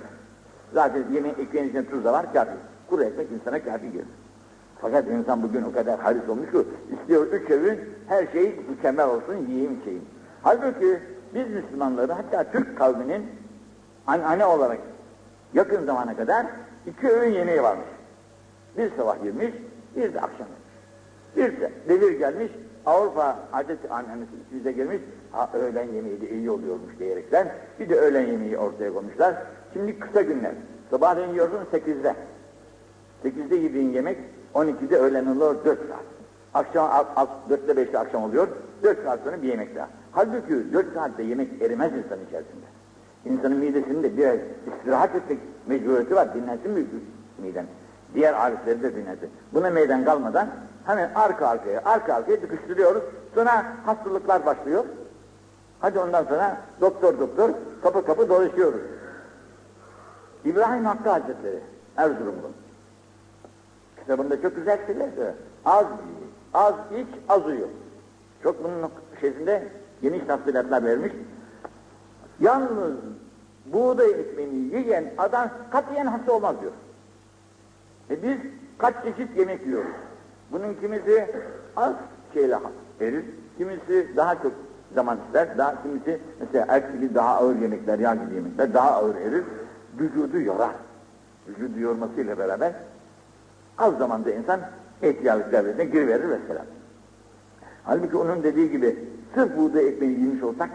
Zaten 0.73 1.03
yemeğin 1.13 1.35
ekmeğin 1.39 1.69
içinde 1.69 1.89
tuz 1.89 2.05
da 2.05 2.13
var, 2.13 2.33
kafi. 2.33 2.51
Kuru 2.89 3.03
ekmek 3.03 3.31
insana 3.31 3.63
kafi 3.63 3.91
gelir. 3.91 4.05
Fakat 4.81 5.07
insan 5.07 5.43
bugün 5.43 5.63
o 5.63 5.73
kadar 5.73 5.99
haris 5.99 6.29
olmuş 6.29 6.51
ki, 6.51 6.57
istiyor 6.93 7.27
üç 7.27 7.49
öğün, 7.49 7.79
her 8.07 8.27
şey 8.27 8.55
mükemmel 8.69 9.07
olsun, 9.07 9.35
yiyeyim 9.35 9.79
içeyim. 9.81 10.05
Halbuki 10.43 10.99
biz 11.33 11.49
Müslümanları, 11.49 12.13
hatta 12.13 12.51
Türk 12.51 12.77
kavminin 12.77 13.25
anne 14.07 14.45
olarak 14.45 14.77
yakın 15.53 15.85
zamana 15.85 16.17
kadar 16.17 16.45
iki 16.87 17.07
öğün 17.07 17.31
yemeği 17.31 17.63
varmış. 17.63 17.85
Bir 18.77 18.91
sabah 18.97 19.25
yemiş, 19.25 19.51
bir 19.95 20.13
de 20.13 20.21
akşam 20.21 20.47
yemiş. 21.35 21.55
Bir 21.55 21.61
de 21.61 21.71
devir 21.89 22.19
gelmiş, 22.19 22.51
Avrupa 22.85 23.39
adet 23.53 23.91
annemiz 23.91 24.27
bize 24.53 24.71
gelmiş, 24.71 25.01
ha, 25.31 25.49
öğlen 25.53 25.87
yemeği 25.93 26.21
de 26.21 26.29
iyi 26.29 26.51
oluyormuş 26.51 26.99
diyerekten 26.99 27.51
bir 27.79 27.89
de 27.89 27.95
öğlen 27.95 28.27
yemeği 28.27 28.57
ortaya 28.57 28.93
koymuşlar. 28.93 29.35
Şimdi 29.73 29.99
kısa 29.99 30.21
günler. 30.21 30.51
Sabahleyin 30.89 31.29
yiyorsun 31.29 31.59
sekizde. 31.71 32.15
Sekizde 33.23 33.55
yediğin 33.55 33.93
yemek 33.93 34.17
12'de 34.55 34.97
öğlen 34.97 35.25
oluyor 35.25 35.65
dört 35.65 35.79
saat. 35.89 36.03
Akşam 36.53 37.05
dörtte 37.49 37.77
beşte 37.77 37.99
akşam 37.99 38.23
oluyor, 38.23 38.47
dört 38.83 39.03
saat 39.03 39.19
sonra 39.23 39.41
bir 39.41 39.47
yemek 39.47 39.75
daha. 39.75 39.89
Halbuki 40.11 40.73
dört 40.73 40.93
saatte 40.93 41.23
yemek 41.23 41.61
erimez 41.61 41.91
insan 41.91 42.19
içerisinde. 42.27 42.65
İnsanın 43.25 43.57
midesinin 43.57 44.03
de 44.03 44.17
biraz 44.17 44.37
istirahat 44.67 45.15
etmek 45.15 45.39
mecburiyeti 45.67 46.15
var, 46.15 46.33
dinlensin 46.33 46.71
mi 46.71 46.85
miden? 47.37 47.65
Diğer 48.13 48.33
arifleri 48.33 48.83
de 48.83 48.95
dinlensin. 48.95 49.29
Buna 49.53 49.69
meydan 49.69 50.05
kalmadan 50.05 50.47
hemen 50.85 51.11
arka 51.15 51.47
arkaya, 51.47 51.81
arka 51.85 52.13
arkaya 52.13 52.37
sıkıştırıyoruz. 52.37 53.03
Sonra 53.35 53.65
hastalıklar 53.85 54.45
başlıyor. 54.45 54.85
Hadi 55.79 55.99
ondan 55.99 56.23
sonra 56.23 56.57
doktor 56.81 57.19
doktor 57.19 57.49
kapı 57.83 58.05
kapı 58.05 58.29
dolaşıyoruz. 58.29 58.81
İbrahim 60.45 60.85
Hakkı 60.85 61.09
Hazretleri 61.09 61.59
Erzurumlu. 61.97 62.51
Kitabında 63.99 64.41
çok 64.41 64.55
güzel 64.55 64.85
şeyler 64.87 65.09
söylüyor. 65.09 65.33
Az 65.65 65.85
az 66.53 66.73
iç, 66.97 67.07
az 67.29 67.45
uyu. 67.45 67.67
Çok 68.43 68.63
bunun 68.63 68.91
şeysinde 69.21 69.67
geniş 70.01 70.23
tafsilatlar 70.27 70.85
vermiş. 70.85 71.11
Yalnız 72.41 72.93
buğday 73.65 74.11
ekmeğini 74.11 74.75
yiyen 74.75 75.13
adam 75.17 75.49
katiyen 75.71 76.05
hasta 76.05 76.33
olmaz 76.33 76.55
diyor. 76.61 76.71
E 78.09 78.23
biz 78.23 78.37
kaç 78.77 78.95
çeşit 79.03 79.37
yemek 79.37 79.65
yiyoruz. 79.65 79.91
Bunun 80.51 80.73
kimisi 80.73 81.27
az 81.75 81.93
şeyle 82.33 82.57
verir, 83.01 83.25
kimisi 83.57 84.07
daha 84.17 84.35
çok 84.35 84.51
zaman 84.95 85.17
ister, 85.27 85.57
daha 85.57 85.83
kimisi 85.83 86.19
mesela 86.39 86.65
erkekli 86.69 87.15
daha 87.15 87.37
ağır 87.37 87.55
yemekler, 87.55 87.99
yağ 87.99 88.15
gibi 88.15 88.35
yemekler 88.35 88.73
daha 88.73 88.91
ağır 88.91 89.15
erir, 89.15 89.43
vücudu 89.99 90.39
yorar. 90.39 90.75
Vücudu 91.47 91.79
yormasıyla 91.79 92.37
beraber 92.37 92.73
az 93.77 93.97
zamanda 93.97 94.31
insan 94.31 94.59
ihtiyarlık 95.01 95.51
devletine 95.51 95.85
giriverir 95.85 96.25
mesela. 96.25 96.65
Halbuki 97.83 98.17
onun 98.17 98.43
dediği 98.43 98.71
gibi 98.71 99.05
sırf 99.35 99.57
buğday 99.57 99.87
ekmeği 99.87 100.19
yemiş 100.19 100.43
olsak 100.43 100.69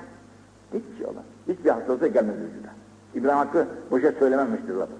hiç 0.74 0.98
şey 0.98 1.07
olmaz. 1.07 1.24
Hiçbir 1.48 1.70
hastalığa 1.70 2.07
gelmez 2.07 2.37
vücuda. 2.37 2.68
İbrahim 3.14 3.38
Hakkı 3.38 3.66
boşa 3.90 4.12
söylememiştir 4.12 4.74
lafı. 4.74 4.92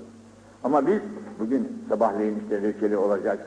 Ama 0.65 0.87
biz 0.87 1.01
bugün 1.39 1.85
sabahleyin 1.89 2.41
işte 2.41 2.63
reçeli 2.63 2.97
olacak, 2.97 3.39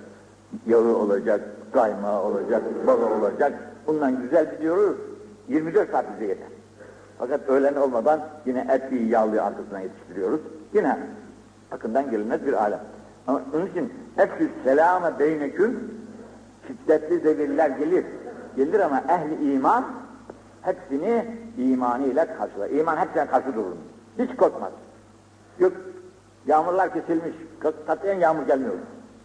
yağı 0.67 0.95
olacak, 0.95 1.41
kaymağı 1.73 2.23
olacak, 2.23 2.63
balı 2.88 3.05
olacak. 3.05 3.53
Bundan 3.88 4.21
güzel 4.21 4.55
gidiyoruz. 4.55 4.97
24 5.47 5.91
saat 5.91 6.05
bize 6.15 6.25
yeter. 6.25 6.47
Fakat 7.19 7.49
öğlen 7.49 7.75
olmadan 7.75 8.19
yine 8.45 8.67
etli 8.69 9.07
yağlı 9.10 9.43
arkasına 9.43 9.79
yetiştiriyoruz. 9.79 10.41
Yine 10.73 10.97
akından 11.71 12.12
gelinmez 12.12 12.45
bir 12.45 12.53
alem. 12.53 12.79
Ama 13.27 13.41
onun 13.53 13.65
için 13.67 13.93
hepsi 14.15 14.49
selame 14.63 15.19
beyneküm 15.19 15.91
şiddetli 16.67 17.23
devirler 17.23 17.69
gelir. 17.69 18.05
Gelir 18.55 18.79
ama 18.79 19.03
ehli 19.10 19.53
iman 19.53 19.86
hepsini 20.67 21.25
imanıyla 21.58 22.38
karşılar. 22.38 22.69
İman 22.69 22.97
hepsine 22.97 23.25
karşı 23.25 23.56
durur. 23.56 23.75
Hiç 24.19 24.36
korkmaz. 24.36 24.71
Yok 25.60 25.73
yağmurlar 26.47 26.93
kesilmiş. 26.93 27.36
Katiyen 27.88 28.19
yağmur 28.19 28.47
gelmiyor. 28.47 28.73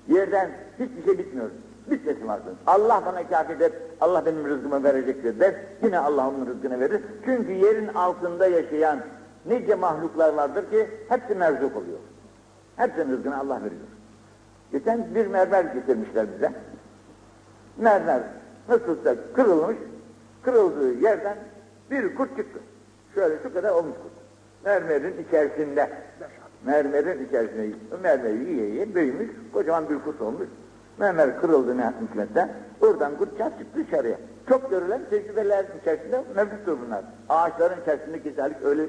Yerden 0.09 0.51
hiçbir 0.79 1.05
şey 1.05 1.19
bitmiyor. 1.19 1.51
Bitmesin 1.91 2.29
varsın. 2.29 2.55
Allah 2.67 3.03
bana 3.07 3.29
kafidir, 3.29 3.73
Allah 4.01 4.27
benim 4.27 4.47
rızkımı 4.47 4.85
verecektir 4.85 5.41
der. 5.41 5.55
Yine 5.83 5.99
Allah 5.99 6.29
onun 6.29 6.47
rızkını 6.47 6.81
verir. 6.81 7.03
Çünkü 7.25 7.53
yerin 7.53 7.89
altında 7.89 8.47
yaşayan 8.47 8.99
nice 9.47 9.75
mahluklar 9.75 10.35
vardır 10.35 10.71
ki 10.71 10.91
hepsi 11.09 11.35
merzuk 11.35 11.77
oluyor. 11.77 11.99
Hepsinin 12.77 13.17
rızkını 13.17 13.39
Allah 13.39 13.57
veriyor. 13.57 13.83
Geçen 14.73 15.15
bir 15.15 15.27
mermer 15.27 15.65
getirmişler 15.65 16.27
bize. 16.35 16.53
Mermer 17.77 18.23
nasılsa 18.69 19.15
kırılmış, 19.35 19.77
kırıldığı 20.43 20.93
yerden 20.93 21.37
bir 21.91 22.15
kurt 22.15 22.37
çıktı. 22.37 22.61
Şöyle 23.15 23.43
şu 23.43 23.55
kadar 23.55 23.71
olmuş 23.71 23.95
kurt. 24.03 24.13
Mermerin 24.65 25.25
içerisinde. 25.29 25.91
Mermerin 26.65 27.27
içerisinde. 27.27 27.77
Mermeri 28.03 28.39
yiye 28.39 28.67
yiye 28.67 28.95
büyümüş, 28.95 29.31
kocaman 29.53 29.89
bir 29.89 29.99
kurt 29.99 30.21
olmuş. 30.21 30.49
Mermer 30.99 31.41
kırıldı 31.41 31.77
ne 31.79 31.93
hikmette. 32.03 32.49
Oradan 32.81 33.17
kurt 33.17 33.39
çıktı 33.39 33.65
dışarıya. 33.77 34.17
Çok 34.49 34.71
görülen 34.71 35.01
tecrübeler 35.11 35.65
içerisinde 35.81 36.25
mevcuttur 36.37 36.79
bunlar. 36.87 37.05
Ağaçların 37.29 37.81
içerisinde 37.83 38.19
güzellik 38.19 38.63
öyle 38.65 38.87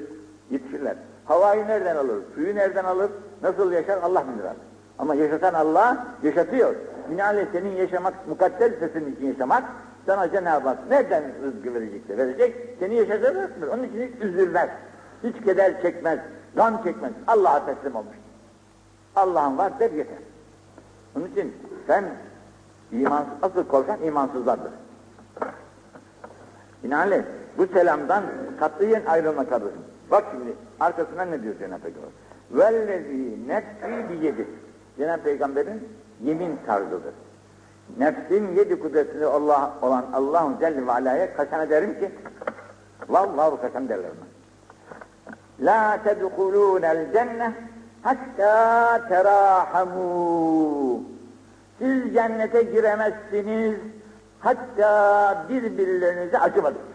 yetişirler. 0.50 0.96
Havayı 1.24 1.66
nereden 1.66 1.96
alır? 1.96 2.18
Suyu 2.34 2.54
nereden 2.54 2.84
alır? 2.84 3.10
Nasıl 3.42 3.72
yaşar? 3.72 3.98
Allah 4.02 4.24
bilir 4.34 4.44
artık. 4.44 4.62
Ama 4.98 5.14
yaşatan 5.14 5.54
Allah 5.54 6.06
yaşatıyor. 6.22 6.74
binaenaleyh 7.10 7.46
senin 7.52 7.76
yaşamak, 7.76 8.28
mukadder 8.28 8.72
senin 8.94 9.16
için 9.16 9.26
yaşamak, 9.26 9.64
sana 10.06 10.30
Cenab-ı 10.30 10.68
Hak 10.68 10.90
nereden 10.90 11.24
rızkı 11.42 11.74
verecekse 11.74 12.16
verecek, 12.16 12.76
seni 12.78 12.94
yaşatacaktır. 12.94 13.68
Onun 13.68 13.82
için 13.82 14.02
hiç 14.02 14.22
üzülmez, 14.22 14.70
hiç 15.22 15.44
keder 15.44 15.82
çekmez, 15.82 16.18
gam 16.56 16.82
çekmez. 16.84 17.12
Allah'a 17.26 17.66
teslim 17.66 17.96
olmuş. 17.96 18.16
Allah'ın 19.16 19.58
var 19.58 19.80
der 19.80 19.90
yeter. 19.90 20.18
Onun 21.16 21.26
için 21.26 21.56
sen 21.86 22.04
iman, 22.92 23.26
asıl 23.42 23.64
korkan 23.64 24.02
imansızlardır. 24.02 24.72
Binaenaleyh 26.84 27.22
bu 27.58 27.66
selamdan 27.66 28.24
katiyen 28.60 29.02
ayrılma 29.06 29.48
kardeşim. 29.48 29.80
Bak 30.10 30.24
şimdi 30.32 30.54
arkasına 30.80 31.22
ne 31.22 31.42
diyor 31.42 31.54
Cenab-ı 31.58 31.82
Peygamber? 31.82 32.10
Vellezî 32.50 33.48
nefsî 33.48 34.10
biyedi. 34.10 34.46
Cenab-ı 34.98 35.22
Peygamber'in 35.22 35.88
yemin 36.24 36.58
tarzıdır. 36.66 37.14
Nefsim 37.98 38.56
yedi 38.56 38.80
kudretli 38.80 39.26
Allah 39.26 39.72
olan 39.82 40.04
Allahu 40.12 40.60
Celle 40.60 40.86
ve 40.86 40.92
Ala'ya 40.92 41.36
kasem 41.36 41.60
ederim 41.60 41.98
ki 42.00 42.10
vallahi 43.08 43.60
kasem 43.60 43.88
derler 43.88 44.08
ona. 44.08 44.26
La 45.60 45.98
tedhulûnel 46.04 47.12
cenne 47.12 47.52
hatta 48.02 48.96
terahamû. 49.08 51.00
Siz 51.78 52.14
cennete 52.14 52.62
giremezsiniz 52.62 53.78
hatta 54.40 55.46
birbirlerinize 55.48 56.38
acımadınız. 56.38 56.94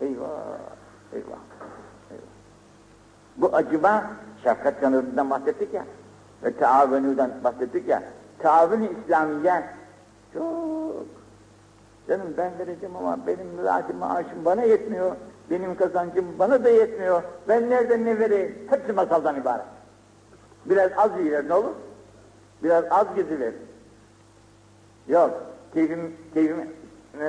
Eyvah, 0.00 0.28
eyvah, 1.12 1.38
eyvah. 2.10 2.32
Bu 3.36 3.56
acıma 3.56 4.04
şefkat 4.42 4.74
sınırından 4.80 5.30
bahsettik 5.30 5.74
ya 5.74 5.84
ve 6.44 6.52
teavenüden 6.52 7.30
bahsettik 7.44 7.88
ya. 7.88 8.02
Taavün-i 8.38 8.90
İslamiye 9.02 9.64
çok. 10.34 11.06
Canım 12.08 12.34
ben 12.38 12.58
vereceğim 12.58 12.96
ama 12.96 13.18
benim 13.26 13.46
zaten 13.62 13.96
maaşım 13.96 14.44
bana 14.44 14.62
yetmiyor. 14.62 15.16
Benim 15.50 15.76
kazancım 15.76 16.38
bana 16.38 16.64
da 16.64 16.68
yetmiyor. 16.68 17.22
Ben 17.48 17.70
nereden 17.70 18.04
ne 18.04 18.18
vereyim? 18.18 18.58
Hepsi 18.70 18.92
masaldan 18.92 19.40
ibaret. 19.40 19.64
Biraz 20.64 20.90
az 20.96 21.10
yiyiver 21.18 21.48
ne 21.48 21.54
olur? 21.54 21.72
Biraz 22.62 22.84
az 22.90 23.06
geziver. 23.16 23.52
Yok, 25.08 25.30
keyfim, 25.74 26.16
keyfime 26.34 26.68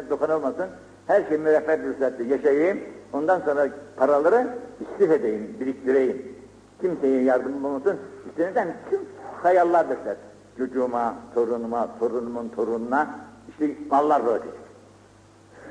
dokunulmasın. 0.10 0.68
Her 1.08 1.24
şey 1.24 1.38
müreffeh 1.38 1.78
bir 1.78 2.00
saatte 2.00 2.24
yaşayayım. 2.24 2.80
Ondan 3.14 3.40
sonra 3.40 3.68
paraları 3.98 4.48
istif 4.82 5.12
edeyim, 5.12 5.58
biriktireyim. 5.60 6.36
Kimseye 6.82 7.24
yardım 7.24 7.64
bulmasın. 7.64 7.98
İşte 8.30 8.52
neden? 8.52 8.74
Tüm 8.90 9.00
hayallar 9.44 9.90
besler. 9.90 10.16
Çocuğuma, 10.58 11.16
torunuma, 11.34 11.88
torunumun 12.00 12.50
torununa 12.50 13.08
işte 13.50 13.76
mallar 13.90 14.26
bırakacak. 14.26 14.54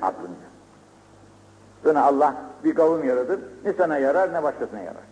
Aklınca. 0.03 0.47
Sonra 1.85 2.05
Allah 2.05 2.35
bir 2.65 2.75
kavim 2.75 3.09
yaratır. 3.09 3.41
Ne 3.65 3.73
sana 3.73 3.99
yarar 3.99 4.33
ne 4.33 4.43
başkasına 4.43 4.81
yarar. 4.81 5.03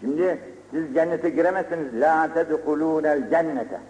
Şimdi 0.00 0.38
siz 0.70 0.94
cennete 0.94 1.30
giremezsiniz. 1.30 2.00
La 2.00 2.28
tedhulûnel 2.34 3.30
cennete. 3.30 3.80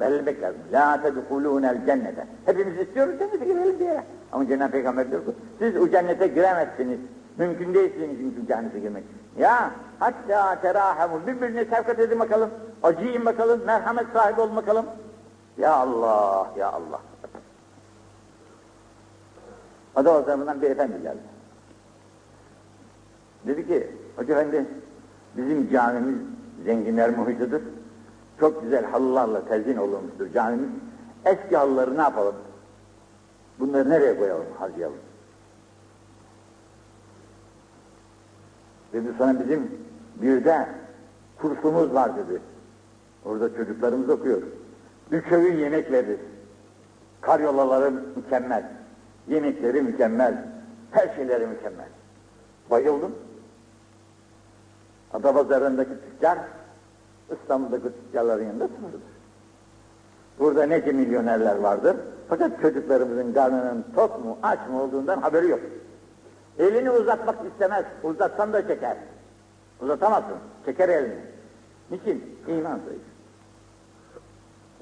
Belirlemek 0.00 0.42
lazım. 0.42 0.60
La 0.72 1.02
tedhulûnel 1.02 1.86
cennete. 1.86 2.26
Hepimiz 2.44 2.78
istiyoruz 2.78 3.18
cennete 3.18 3.44
girelim 3.44 3.78
diye. 3.78 4.04
Ama 4.32 4.46
Cenab-ı 4.46 4.72
Peygamber 4.72 5.10
diyor 5.10 5.24
ki 5.24 5.30
siz 5.58 5.76
o 5.76 5.88
cennete 5.88 6.26
giremezsiniz. 6.26 6.98
Mümkün 7.38 7.74
değil 7.74 7.92
sizin 7.92 8.14
için 8.14 8.46
cennete 8.48 8.78
girmek. 8.78 9.04
Ya 9.38 9.70
hatta 9.98 10.60
terahamu 10.60 11.26
birbirine 11.26 11.60
şefkat 11.64 11.98
edin 11.98 12.20
bakalım. 12.20 12.50
Acıyın 12.82 13.24
bakalım. 13.24 13.60
Merhamet 13.66 14.06
sahibi 14.12 14.40
olun 14.40 14.56
bakalım. 14.56 14.86
Ya 15.58 15.74
Allah, 15.74 16.50
ya 16.56 16.72
Allah. 16.72 17.00
Ada 19.96 20.18
o 20.18 20.22
zamandan 20.22 20.62
bir 20.62 20.70
efendi 20.70 21.02
geldi. 21.02 21.22
Dedi 23.46 23.66
ki, 23.66 23.90
Hoca 24.16 24.40
Efendi, 24.40 24.66
bizim 25.36 25.70
camimiz 25.70 26.18
zenginler 26.64 27.10
muhitidir. 27.10 27.62
Çok 28.40 28.62
güzel 28.62 28.84
halılarla 28.84 29.44
tezyin 29.44 29.76
olunmuştur 29.76 30.32
camimiz. 30.32 30.70
Eski 31.24 31.56
halıları 31.56 31.96
ne 31.96 32.02
yapalım? 32.02 32.34
Bunları 33.58 33.90
nereye 33.90 34.18
koyalım, 34.18 34.46
harcayalım? 34.58 34.98
Dedi 38.92 39.08
sonra 39.18 39.40
bizim 39.40 39.70
bir 40.22 40.44
de 40.44 40.68
kursumuz 41.38 41.94
var 41.94 42.16
dedi. 42.16 42.40
Orada 43.24 43.56
çocuklarımız 43.56 44.08
okuyor. 44.08 44.42
Üç 45.10 45.32
öğün 45.32 45.58
yemek. 45.58 45.86
Karyolaları 47.20 47.90
mükemmel. 48.16 48.70
Yemekleri 49.28 49.82
mükemmel. 49.82 50.44
Her 50.90 51.14
şeyleri 51.16 51.46
mükemmel. 51.46 51.88
Bayıldım. 52.70 53.14
Adapazarı'ndaki 55.12 55.90
tüccar 56.10 56.38
İstanbul'daki 57.42 57.88
tüccarların 58.06 58.46
yanında 58.46 58.68
sınırdır. 58.68 59.00
Burada 60.38 60.66
nece 60.66 60.92
milyonerler 60.92 61.56
vardır. 61.56 61.96
Fakat 62.28 62.60
çocuklarımızın 62.62 63.32
karnının 63.32 63.84
tok 63.94 64.24
mu, 64.24 64.38
aç 64.42 64.58
mı 64.70 64.82
olduğundan 64.82 65.20
haberi 65.20 65.48
yok. 65.48 65.60
Elini 66.58 66.90
uzatmak 66.90 67.36
istemez. 67.52 67.84
Uzatsan 68.02 68.52
da 68.52 68.68
çeker. 68.68 68.96
Uzatamazsın. 69.80 70.36
Çeker 70.64 70.88
elini. 70.88 71.20
Niçin? 71.90 72.38
İman 72.48 72.78
sayısı. 72.86 73.11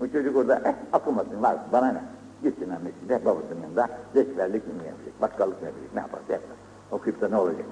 Bu 0.00 0.12
çocuk 0.12 0.36
orada 0.36 0.60
eh 0.64 0.74
akılmasın 0.92 1.42
var 1.42 1.56
bana 1.72 1.92
ne? 1.92 2.02
Gitsin 2.42 2.68
memlekinde 2.68 3.24
babasının 3.24 3.62
yanında 3.62 3.88
reçberlik 4.14 4.66
mi 4.66 4.72
yapacak, 4.72 5.22
bakkallık 5.22 5.62
mı 5.62 5.66
yapacak, 5.66 5.94
ne 5.94 6.00
yaparsa 6.00 6.32
yapar. 6.32 6.56
Okuyup 6.90 7.20
da 7.20 7.28
ne 7.28 7.36
olacak? 7.36 7.66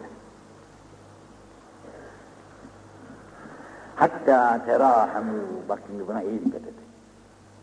Hatta 3.97 4.65
terahamu, 4.67 5.33
bak 5.69 5.79
şimdi 5.87 6.09
buna 6.09 6.23
iyi 6.23 6.45
dikkat 6.45 6.63
edin. 6.63 6.75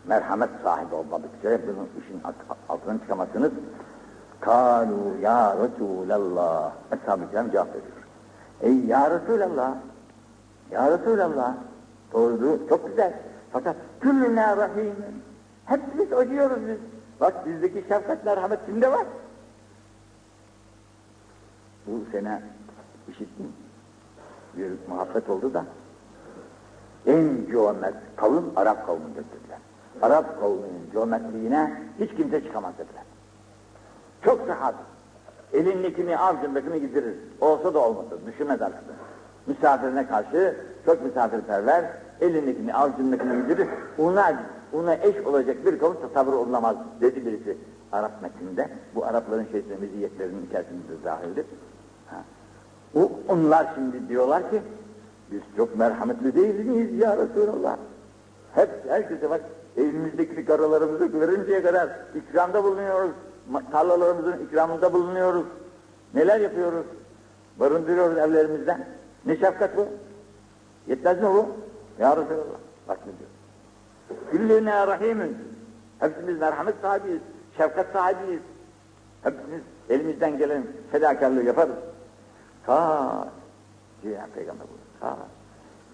Merhamet 0.06 0.50
sahibi 0.64 0.94
olmadıkça 0.94 1.58
bunun 1.66 1.88
işin 2.04 2.22
altından 2.68 2.98
çıkamazsınız. 2.98 3.52
Kalu 4.40 5.16
ya 5.22 5.56
Resulallah. 5.56 6.72
Ashab-ı 6.90 7.30
kiram 7.30 7.50
cevap 7.50 7.68
veriyor. 7.68 8.06
Ey 8.60 8.86
ya 8.86 9.10
Resulallah. 9.10 9.74
Ya 10.70 10.90
Resulallah. 10.90 11.54
Doğru, 12.12 12.68
çok 12.68 12.88
güzel. 12.88 13.12
Fakat 13.56 13.76
küllüne 14.00 14.56
rahimin. 14.56 15.22
Hepimiz 15.64 16.12
acıyoruz 16.12 16.58
biz. 16.68 16.76
Bak 17.20 17.46
bizdeki 17.46 17.84
şefkat 17.88 18.24
merhamet 18.24 18.66
kimde 18.66 18.92
var? 18.92 19.06
Bu 21.86 22.10
sene 22.12 22.42
işittim. 23.08 23.52
Bir 24.56 24.72
muhabbet 24.88 25.30
oldu 25.30 25.54
da 25.54 25.64
en 27.06 27.46
cömert 27.50 27.94
kavim 28.16 28.44
Arap 28.56 28.86
kavmidir 28.86 29.24
dediler. 29.24 29.58
Arap 30.02 30.40
kavminin 30.40 30.90
cömertliğine 30.92 31.82
hiç 32.00 32.14
kimse 32.14 32.44
çıkamaz 32.44 32.74
dediler. 32.78 33.04
Çok 34.24 34.48
rahat. 34.48 34.74
Elindekini 35.52 36.18
avcındakini 36.18 36.80
gidirir. 36.80 37.14
Olsa 37.40 37.74
da 37.74 37.78
olmasa 37.78 38.26
düşünmez 38.26 38.62
artık. 38.62 38.84
Misafirine 39.46 40.06
karşı 40.06 40.56
çok 40.86 41.02
misafirperver, 41.02 41.84
elindekini 42.20 42.74
avcındakini 42.74 43.42
gidirir. 43.42 43.68
Ona, 43.98 44.42
ona 44.72 44.94
eş 44.94 45.26
olacak 45.26 45.66
bir 45.66 45.78
kavim 45.78 46.00
tasavvur 46.00 46.32
olunamaz 46.32 46.76
dedi 47.00 47.26
birisi 47.26 47.56
Arap 47.92 48.22
metninde. 48.22 48.68
Bu 48.94 49.04
Arapların 49.04 49.46
şeysine 49.52 49.76
meziyetlerinin 49.80 50.46
içerisinde 50.46 51.04
dahildir. 51.04 51.46
Ha. 52.06 52.16
O, 52.94 53.10
onlar 53.28 53.66
şimdi 53.74 54.08
diyorlar 54.08 54.50
ki 54.50 54.62
biz 55.30 55.40
çok 55.56 55.76
merhametli 55.76 56.34
değil 56.34 56.64
miyiz 56.64 56.98
ya 56.98 57.16
Resulallah? 57.16 57.76
Hep 58.54 58.70
herkese 58.88 59.30
bak 59.30 59.40
elimizdeki 59.76 60.44
karalarımızı 60.44 61.20
verinceye 61.20 61.62
kadar 61.62 61.88
ikramda 62.14 62.64
bulunuyoruz. 62.64 63.10
Tarlalarımızın 63.72 64.46
ikramında 64.46 64.92
bulunuyoruz. 64.92 65.46
Neler 66.14 66.40
yapıyoruz? 66.40 66.86
Barındırıyoruz 67.60 68.18
evlerimizden. 68.18 68.86
Ne 69.26 69.36
şefkat 69.36 69.76
bu? 69.76 69.86
Yetmez 70.86 71.22
mi 71.22 71.28
bu? 71.28 71.46
Ya 71.98 72.16
Resulallah. 72.16 72.60
Bak 72.88 72.98
ne 73.06 73.12
diyor. 73.18 73.30
Küllüne 74.30 74.86
rahimin. 74.86 75.36
Hepimiz 75.98 76.38
merhamet 76.38 76.74
sahibiyiz. 76.82 77.20
Şefkat 77.56 77.92
sahibiyiz. 77.92 78.40
Hepimiz 79.22 79.60
elimizden 79.90 80.38
gelen 80.38 80.62
fedakarlığı 80.92 81.42
yaparız. 81.42 81.76
Ta 82.66 83.28
diyor 84.02 84.18
Peygamber 84.34 84.66
bu. 84.66 85.00
Ta. 85.00 85.16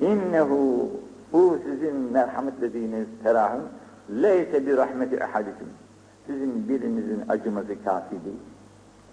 İnnehu 0.01 0.91
bu 1.33 1.59
sizin 1.65 1.95
merhamet 1.97 2.61
dediğiniz 2.61 3.07
terahüm 3.23 3.63
leyse 4.23 4.67
bir 4.67 4.77
rahmeti 4.77 5.25
ahadikum. 5.25 5.69
Sizin 6.27 6.69
birinizin 6.69 7.25
acıması 7.29 7.85
kafi 7.85 8.25
değil. 8.25 8.41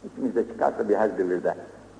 İçimizde 0.05 0.47
çıkarsa 0.47 0.89
bir 0.89 0.95
hazbirlerde 0.95 1.55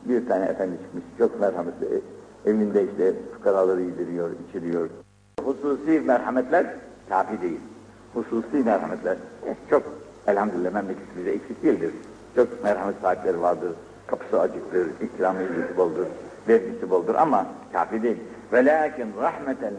bir 0.06 0.28
tane 0.28 0.46
efendi 0.46 0.78
çıkmış, 0.84 1.04
çok 1.18 1.40
merhametli, 1.40 2.02
evinde 2.46 2.84
işte 2.84 3.14
fukaraları 3.34 3.82
yediriyor, 3.82 4.30
içiriyor. 4.50 4.90
hususi 5.44 6.00
merhametler 6.00 6.66
kafi 7.10 7.42
değil. 7.42 7.60
Hususi 8.14 8.58
merhametler 8.66 9.18
eh, 9.46 9.56
çok 9.70 9.84
elhamdülillah 10.28 10.72
memleket 10.72 11.18
bize 11.18 11.30
eksik 11.32 11.64
değildir. 11.64 11.92
Çok 12.36 12.64
merhamet 12.64 12.96
sahipleri 13.02 13.42
vardır. 13.42 13.72
Kapısı 14.08 14.42
acıktır, 14.42 14.88
ikramı 15.02 15.40
boldur, 15.78 16.06
vergisi 16.48 16.90
boldur 16.90 17.16
ama 17.16 17.46
kafi 17.74 18.04
değil. 18.04 18.18
Ve 18.54 18.66
lakin 18.66 19.08
rahmeten, 19.22 19.74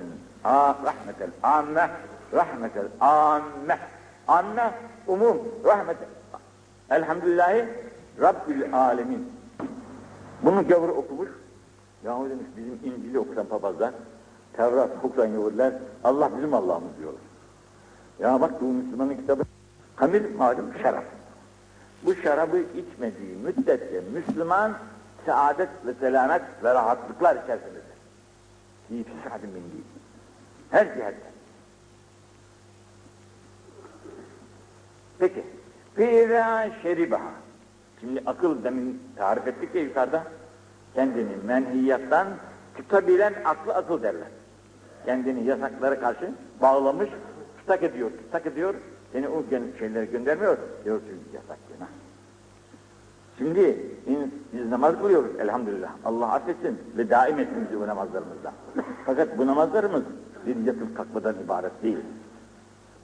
a, 0.44 0.68
rahmetel 0.68 1.30
amme, 1.42 1.90
rahmetel 2.32 2.86
amme, 3.00 3.78
amme, 4.28 4.72
umum, 5.06 5.38
rahmetel. 5.64 6.08
Elhamdülillahi 6.90 7.64
Rabbil 8.20 8.74
alemin. 8.74 9.32
Bunu 10.42 10.68
gavur 10.68 10.88
okumuş. 10.88 11.28
Yahu 12.04 12.30
demiş 12.30 12.46
bizim 12.56 12.94
İncil'i 12.94 13.18
okusan 13.18 13.46
papazlar, 13.46 13.94
Tevrat 14.52 15.04
okusan 15.04 15.26
Yahudiler, 15.26 15.74
Allah 16.04 16.30
bizim 16.36 16.54
Allah'ımız 16.54 16.98
diyorlar. 16.98 17.22
Ya 18.18 18.40
bak 18.40 18.60
bu 18.60 18.64
Müslümanın 18.64 19.14
kitabı, 19.14 19.42
hamil 19.96 20.36
malum 20.36 20.74
şarap. 20.82 21.04
Bu 22.02 22.14
şarabı 22.14 22.58
içmediği 22.58 23.36
müddetçe 23.44 24.00
Müslüman 24.12 24.72
saadet 25.26 25.68
ve 25.86 25.94
selamet 25.94 26.42
ve 26.64 26.74
rahatlıklar 26.74 27.36
içerisindedir. 27.36 27.82
Fi 28.88 29.04
fisadın 29.04 29.48
min 29.48 29.72
değil. 29.72 29.84
Her 30.70 30.86
cihetten. 30.86 31.32
Peki. 35.18 35.44
Fîzâ 35.94 36.70
şeribaha. 36.82 37.30
Şimdi 38.00 38.22
akıl 38.26 38.64
demin 38.64 39.02
tarif 39.16 39.46
ettik 39.46 39.74
ya 39.74 39.82
yukarıda. 39.82 40.24
Kendini 40.94 41.36
menhiyattan 41.46 42.26
tutabilen 42.76 43.34
aklı 43.44 43.74
akıl 43.74 44.02
derler. 44.02 44.28
Kendini 45.04 45.44
yasaklara 45.44 46.00
karşı 46.00 46.30
bağlamış, 46.62 47.10
tutak 47.58 47.82
ediyor, 47.82 48.10
tutak 48.10 48.46
ediyor. 48.46 48.74
Seni 49.12 49.28
o 49.28 49.44
şeyleri 49.78 50.10
göndermiyor. 50.10 50.58
Diyor 50.84 51.00
ki 51.00 51.06
yasak 51.34 51.58
günah. 51.68 51.88
Şimdi 53.38 53.86
biz 54.52 54.68
namaz 54.68 54.94
kılıyoruz 54.98 55.40
elhamdülillah. 55.40 55.90
Allah 56.04 56.32
affetsin 56.32 56.78
ve 56.96 57.10
daim 57.10 57.38
etsin 57.38 57.66
bizi 57.68 57.80
bu 57.80 57.86
namazlarımızda. 57.86 58.52
Fakat 59.06 59.38
bu 59.38 59.46
namazlarımız 59.46 60.02
bir 60.46 60.56
yatıp 60.56 60.96
kalkmadan 60.96 61.34
ibaret 61.44 61.82
değil. 61.82 61.98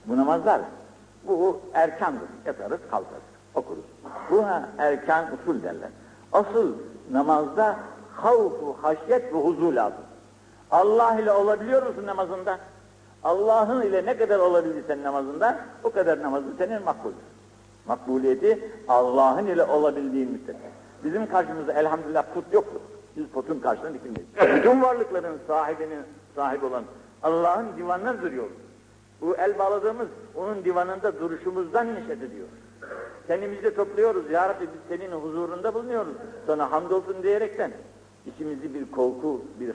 Bu 0.05 0.17
namazlar, 0.17 0.61
bu 1.27 1.61
erkandır. 1.73 2.27
Yatarız, 2.45 2.79
kalkarız, 2.91 3.23
okuruz. 3.55 3.85
Buna 4.31 4.69
erkan 4.77 5.25
usul 5.33 5.63
derler. 5.63 5.89
Asıl 6.33 6.73
namazda 7.11 7.79
havfu, 8.15 8.75
haşyet 8.81 9.33
ve 9.33 9.37
huzur 9.37 9.73
lazım. 9.73 10.05
Allah 10.71 11.19
ile 11.19 11.31
olabiliyor 11.31 11.87
musun 11.87 12.05
namazında? 12.05 12.59
Allah'ın 13.23 13.81
ile 13.81 14.05
ne 14.05 14.17
kadar 14.17 14.39
olabilirsen 14.39 15.03
namazında, 15.03 15.59
o 15.83 15.91
kadar 15.91 16.21
namazın 16.21 16.55
senin 16.57 16.83
makbuldür. 16.83 17.17
Makbuliyeti 17.87 18.71
Allah'ın 18.87 19.47
ile 19.47 19.63
olabildiği 19.63 20.25
müddetçe. 20.25 20.69
Bizim 21.03 21.29
karşımızda 21.29 21.73
elhamdülillah 21.73 22.23
put 22.33 22.53
yoktur. 22.53 22.81
Biz 23.17 23.27
putun 23.27 23.59
karşısına 23.59 23.93
dikilmeyiz. 23.93 24.27
Bütün 24.57 24.81
varlıkların 24.81 25.39
sahibinin 25.47 25.99
sahibi 26.35 26.65
olan 26.65 26.83
Allah'ın 27.23 27.67
divanına 27.77 28.21
duruyoruz. 28.21 28.57
Bu 29.21 29.35
el 29.35 29.59
bağladığımız 29.59 30.07
onun 30.35 30.63
divanında 30.63 31.19
duruşumuzdan 31.19 31.95
neşet 31.95 32.23
ediyor. 32.23 32.47
Kendimizi 33.27 33.75
topluyoruz. 33.75 34.31
Ya 34.31 34.49
Rabbi 34.49 34.63
biz 34.63 34.97
senin 34.97 35.11
huzurunda 35.11 35.73
bulunuyoruz. 35.73 36.13
Sana 36.47 36.71
hamdolsun 36.71 37.23
diyerekten 37.23 37.71
içimizi 38.25 38.73
bir 38.73 38.91
korku, 38.91 39.41
bir 39.59 39.71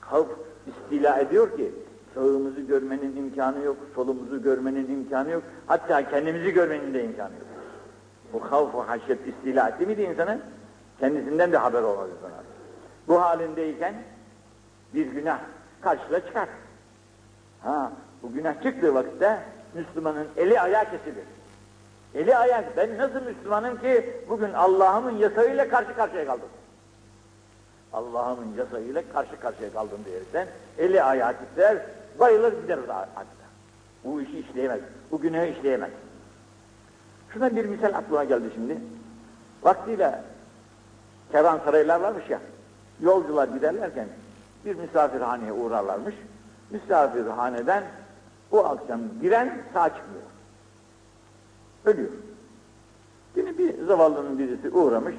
havf 0.00 0.28
istila 0.66 1.18
ediyor 1.20 1.56
ki 1.56 1.72
sağımızı 2.14 2.60
görmenin 2.60 3.16
imkanı 3.16 3.64
yok, 3.64 3.76
solumuzu 3.94 4.42
görmenin 4.42 4.90
imkanı 4.90 5.30
yok. 5.30 5.42
Hatta 5.66 6.10
kendimizi 6.10 6.52
görmenin 6.52 6.94
de 6.94 7.04
imkanı 7.04 7.32
yok. 7.32 7.46
Bu 8.32 8.52
havf-ı 8.52 8.80
haşyet 8.80 9.18
istila 9.26 9.68
etti 9.68 9.86
miydi 9.86 10.02
insanın? 10.02 10.40
Kendisinden 11.00 11.52
de 11.52 11.56
haber 11.56 11.82
olmaz 11.82 12.08
insana. 12.18 12.42
Bu 13.08 13.20
halindeyken 13.22 13.94
bir 14.94 15.06
günah 15.06 15.38
karşıla 15.80 16.26
çıkar. 16.26 16.48
Ha, 17.62 17.92
bu 18.22 18.32
günah 18.32 18.62
çıktığı 18.62 18.94
vakitte 18.94 19.40
Müslümanın 19.74 20.26
eli 20.36 20.60
ayağı 20.60 20.84
kesilir. 20.84 21.24
Eli 22.14 22.36
ayak, 22.36 22.76
ben 22.76 22.98
nasıl 22.98 23.22
Müslümanım 23.22 23.80
ki 23.80 24.16
bugün 24.28 24.52
Allah'ımın 24.52 25.18
yasağıyla 25.18 25.68
karşı 25.68 25.96
karşıya 25.96 26.26
kaldım. 26.26 26.48
Allah'ımın 27.92 28.54
yasağıyla 28.58 29.02
karşı 29.12 29.40
karşıya 29.40 29.72
kaldım 29.72 29.98
diyerekten 30.04 30.46
eli 30.78 31.02
ayağı 31.02 31.34
titrer, 31.36 31.78
bayılır 32.20 32.62
gider 32.62 32.78
hatta. 32.88 33.24
Bu 34.04 34.22
işi 34.22 34.38
işleyemez, 34.38 34.80
bu 35.10 35.20
günahı 35.20 35.46
işleyemez. 35.46 35.90
Şuna 37.32 37.56
bir 37.56 37.64
misal 37.64 37.94
aklıma 37.94 38.24
geldi 38.24 38.50
şimdi. 38.54 38.78
Vaktiyle 39.62 40.22
kervansaraylar 41.32 42.00
varmış 42.00 42.30
ya, 42.30 42.40
yolcular 43.00 43.48
giderlerken 43.48 44.06
bir 44.64 44.74
misafirhaneye 44.74 45.52
uğrarlarmış. 45.52 46.14
Misafirhaneden 46.70 47.84
o 48.50 48.64
akşam 48.64 49.00
giren 49.20 49.62
sağ 49.74 49.88
çıkmıyor. 49.88 50.29
Ölüyor. 51.84 52.10
Yine 53.36 53.58
bir 53.58 53.84
zavallının 53.86 54.38
birisi 54.38 54.70
uğramış. 54.70 55.14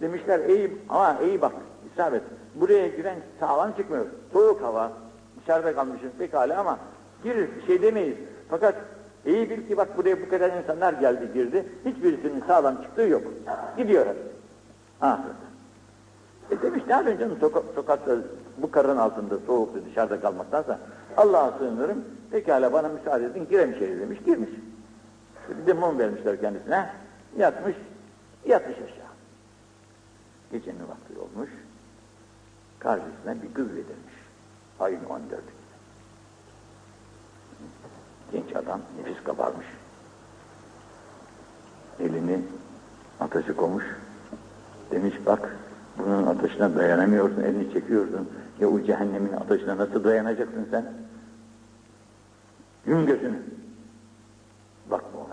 Demişler 0.00 0.48
iyi 0.48 0.76
ama 0.88 1.16
iyi 1.24 1.40
bak 1.40 1.52
isabet. 1.92 2.22
Buraya 2.54 2.88
giren 2.88 3.16
sağlam 3.40 3.72
çıkmıyor. 3.72 4.06
Soğuk 4.32 4.62
hava. 4.62 4.92
Dışarıda 5.40 5.74
kalmışız 5.74 6.10
pekala 6.18 6.60
ama 6.60 6.78
girir 7.22 7.48
şey 7.66 7.82
demeyiz. 7.82 8.16
Fakat 8.48 8.74
iyi 9.26 9.50
bil 9.50 9.68
ki 9.68 9.76
bak 9.76 9.96
buraya 9.96 10.22
bu 10.22 10.28
kadar 10.28 10.62
insanlar 10.62 10.92
geldi 10.92 11.30
girdi. 11.34 11.66
Hiçbirisinin 11.84 12.42
sağlam 12.46 12.82
çıktığı 12.82 13.02
yok. 13.02 13.22
Gidiyor 13.76 14.06
hep. 14.06 14.16
Ahirete. 15.00 15.44
E 16.50 16.62
demiş 16.62 16.82
ne 16.86 16.92
yapayım 16.92 17.18
canım 17.18 17.36
soka 17.40 17.62
sokakta 17.74 18.16
bu 18.58 18.70
karın 18.70 18.96
altında 18.96 19.38
soğukta 19.46 19.78
dışarıda 19.90 20.20
kalmaktansa 20.20 20.78
Allah'a 21.16 21.58
sığınırım. 21.58 22.04
Pekala 22.30 22.72
bana 22.72 22.88
müsaade 22.88 23.24
edin 23.24 23.46
girem 23.50 23.72
içeri 23.72 24.00
demiş. 24.00 24.18
Girmiş. 24.26 24.50
Mum 25.74 25.98
vermişler 25.98 26.40
kendisine. 26.40 26.90
Yatmış, 27.38 27.76
yatmış 28.46 28.76
aşağı. 28.76 29.14
Gecenin 30.52 30.88
vakti 30.88 31.18
olmuş. 31.18 31.50
Karşısına 32.78 33.42
bir 33.42 33.54
kız 33.54 33.68
verilmiş. 33.68 34.14
Ayın 34.80 35.00
14'ü. 35.00 35.54
Genç 38.32 38.56
adam, 38.56 38.80
nefis 38.98 39.24
kabarmış. 39.24 39.66
Elini 42.00 42.40
ateşe 43.20 43.52
koymuş. 43.52 43.84
Demiş 44.90 45.14
bak, 45.26 45.56
bunun 45.98 46.26
ateşine 46.26 46.76
dayanamıyorsun, 46.76 47.42
elini 47.42 47.72
çekiyorsun. 47.72 48.28
Ya 48.60 48.68
o 48.68 48.80
cehennemin 48.82 49.32
ateşine 49.32 49.76
nasıl 49.76 50.04
dayanacaksın 50.04 50.68
sen? 50.70 50.92
Yum 52.86 53.06
gözünü. 53.06 53.42
Bakma 54.90 55.20
ona. 55.20 55.23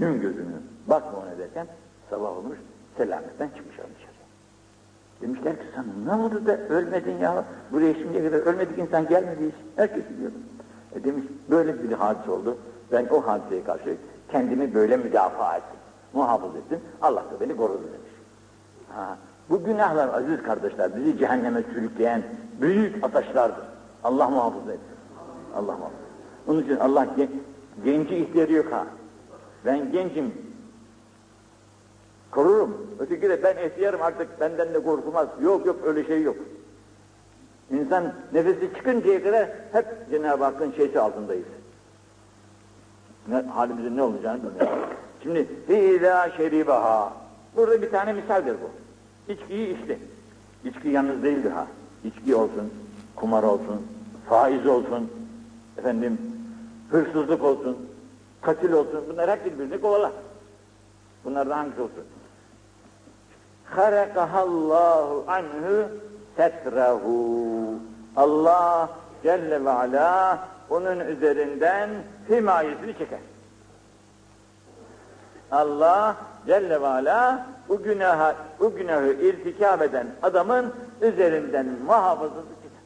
Yum 0.00 0.20
gözünü. 0.20 0.46
Bakma 0.86 1.18
ona 1.18 1.38
derken 1.38 1.66
sabah 2.10 2.38
olmuş, 2.38 2.58
selametten 2.96 3.48
çıkmış 3.48 3.76
dışarı. 3.76 4.10
Demişler 5.22 5.56
ki 5.56 5.62
sana 5.74 6.16
ne 6.16 6.22
oldu 6.22 6.46
da 6.46 6.58
ölmedin 6.58 7.18
ya? 7.18 7.44
Buraya 7.72 7.94
şimdiye 7.94 8.30
kadar 8.30 8.38
ölmedik 8.38 8.78
insan 8.78 9.08
gelmedi 9.08 9.46
hiç. 9.46 9.54
Herkes 9.76 10.02
biliyordu. 10.10 10.36
E 10.94 11.04
demiş 11.04 11.24
böyle 11.50 11.82
bir 11.82 11.92
hadise 11.92 12.30
oldu. 12.30 12.56
Ben 12.92 13.06
o 13.10 13.26
hadiseye 13.26 13.64
karşı 13.64 13.96
kendimi 14.30 14.74
böyle 14.74 14.96
müdafaa 14.96 15.56
ettim. 15.56 15.78
Muhafız 16.12 16.56
ettim. 16.56 16.80
Allah 17.02 17.24
da 17.34 17.40
beni 17.40 17.56
korudu 17.56 17.82
demiş. 17.82 18.10
Ha, 18.94 19.18
bu 19.50 19.64
günahlar 19.64 20.14
aziz 20.14 20.42
kardeşler 20.42 20.96
bizi 20.96 21.18
cehenneme 21.18 21.62
sürükleyen 21.62 22.22
büyük 22.60 23.04
ataşlardır. 23.04 23.64
Allah 24.04 24.30
muhafaza 24.30 24.72
etsin. 24.72 24.96
Allah 25.54 25.72
muhafaza. 25.72 26.10
Onun 26.48 26.62
için 26.62 26.76
Allah 26.76 27.06
gen 27.16 27.28
genci 27.84 28.16
ihtiyarı 28.16 28.52
yok 28.52 28.72
ha. 28.72 28.86
Ben 29.64 29.92
gencim. 29.92 30.34
Korurum. 32.30 32.86
Öteki 32.98 33.28
de 33.28 33.42
ben 33.42 33.66
ihtiyarım 33.66 34.02
artık 34.02 34.40
benden 34.40 34.74
de 34.74 34.82
korkulmaz. 34.82 35.28
Yok 35.42 35.66
yok 35.66 35.80
öyle 35.84 36.04
şey 36.04 36.22
yok. 36.22 36.36
İnsan 37.70 38.12
nefesi 38.32 38.74
çıkıncaya 38.76 39.22
kadar 39.22 39.48
hep 39.72 39.86
Cenab-ı 40.10 40.44
Hakk'ın 40.44 40.72
şeysi 40.72 41.00
altındayız. 41.00 41.46
Ne, 43.28 43.36
halimizin 43.36 43.96
ne 43.96 44.02
olacağını 44.02 44.38
bilmiyoruz. 44.38 44.78
Şimdi 45.22 45.48
fîzâ 45.66 46.30
şeribaha. 46.30 47.12
Burada 47.56 47.82
bir 47.82 47.90
tane 47.90 48.12
misaldir 48.12 48.54
bu. 48.54 48.70
İçkiyi 49.32 49.76
içti. 49.76 49.98
İçki 50.64 50.88
yalnız 50.88 51.22
değildir 51.22 51.50
ha. 51.50 51.66
İçki 52.04 52.34
olsun, 52.34 52.72
kumar 53.16 53.42
olsun, 53.42 53.86
faiz 54.28 54.66
olsun, 54.66 55.10
efendim 55.78 56.18
hırsızlık 56.90 57.44
olsun, 57.44 57.76
katil 58.42 58.72
olsun. 58.72 59.04
Bunlar 59.08 59.30
hep 59.30 59.44
birbirini 59.44 59.80
kovalar. 59.80 60.12
Bunlardan 61.24 61.56
hangisi 61.56 61.80
olsun? 61.80 62.04
Harakahallahu 63.64 65.24
anhu 65.28 65.88
setrehu. 66.36 67.74
Allah 68.16 68.90
Celle 69.22 69.64
ve 69.64 69.70
Ala 69.70 70.38
onun 70.70 71.00
üzerinden 71.00 71.90
himayesini 72.28 72.98
çeker. 72.98 73.18
Allah 75.52 76.16
Celle 76.46 76.82
ve 76.82 76.86
Ala 76.86 77.46
bu 77.68 77.82
günaha, 77.82 78.36
bu 78.60 78.76
günahı 78.76 79.12
irtikab 79.12 79.80
eden 79.80 80.06
adamın 80.22 80.74
üzerinden 81.00 81.66
muhafazası 81.66 82.48
çeker. 82.62 82.82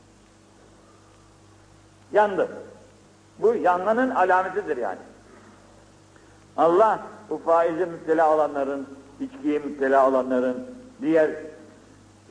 Yandı. 2.12 2.48
Bu 3.38 3.54
yanmanın 3.54 4.10
alametidir 4.10 4.76
yani. 4.76 4.98
Allah 6.56 7.00
bu 7.30 7.38
faize 7.38 7.84
müptela 7.84 8.34
olanların, 8.34 8.86
içkiye 9.20 9.58
müptela 9.58 10.08
olanların, 10.08 10.56
diğer 11.02 11.30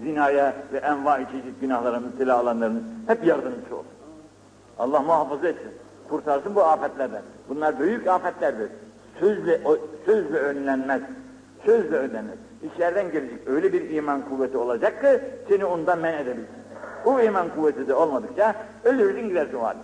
zinaya 0.04 0.56
ve 0.74 0.78
enva 0.78 1.18
çeşit 1.18 1.62
günahlara 1.62 2.00
müptela 2.00 2.42
olanların 2.42 2.84
hep 3.08 3.26
yardımcısı 3.26 3.76
olur. 3.76 3.86
Allah 4.80 5.00
muhafaza 5.00 5.48
etsin, 5.48 5.72
kurtarsın 6.10 6.56
bu 6.56 6.64
afetlerden. 6.64 7.22
Bunlar 7.50 7.80
büyük 7.80 8.08
afetlerdir. 8.08 8.70
Sözle, 9.20 9.62
sözle 10.06 10.38
önlenmez, 10.38 11.02
sözle 11.66 11.98
önlenmez. 11.98 12.36
İçeriden 12.64 13.12
gelecek 13.12 13.48
öyle 13.48 13.74
bir 13.74 13.90
iman 13.90 14.30
kuvveti 14.30 14.58
olacak 14.58 15.02
ki 15.02 15.20
seni 15.50 15.66
ondan 15.66 16.00
men 16.00 16.14
edebilsin. 16.14 16.64
Bu 17.06 17.22
iman 17.22 17.50
kuvveti 17.56 17.88
de 17.88 17.94
olmadıkça 17.94 18.56
ölürsün 18.84 19.30
gidersin 19.30 19.58
o 19.58 19.64
halde. 19.64 19.80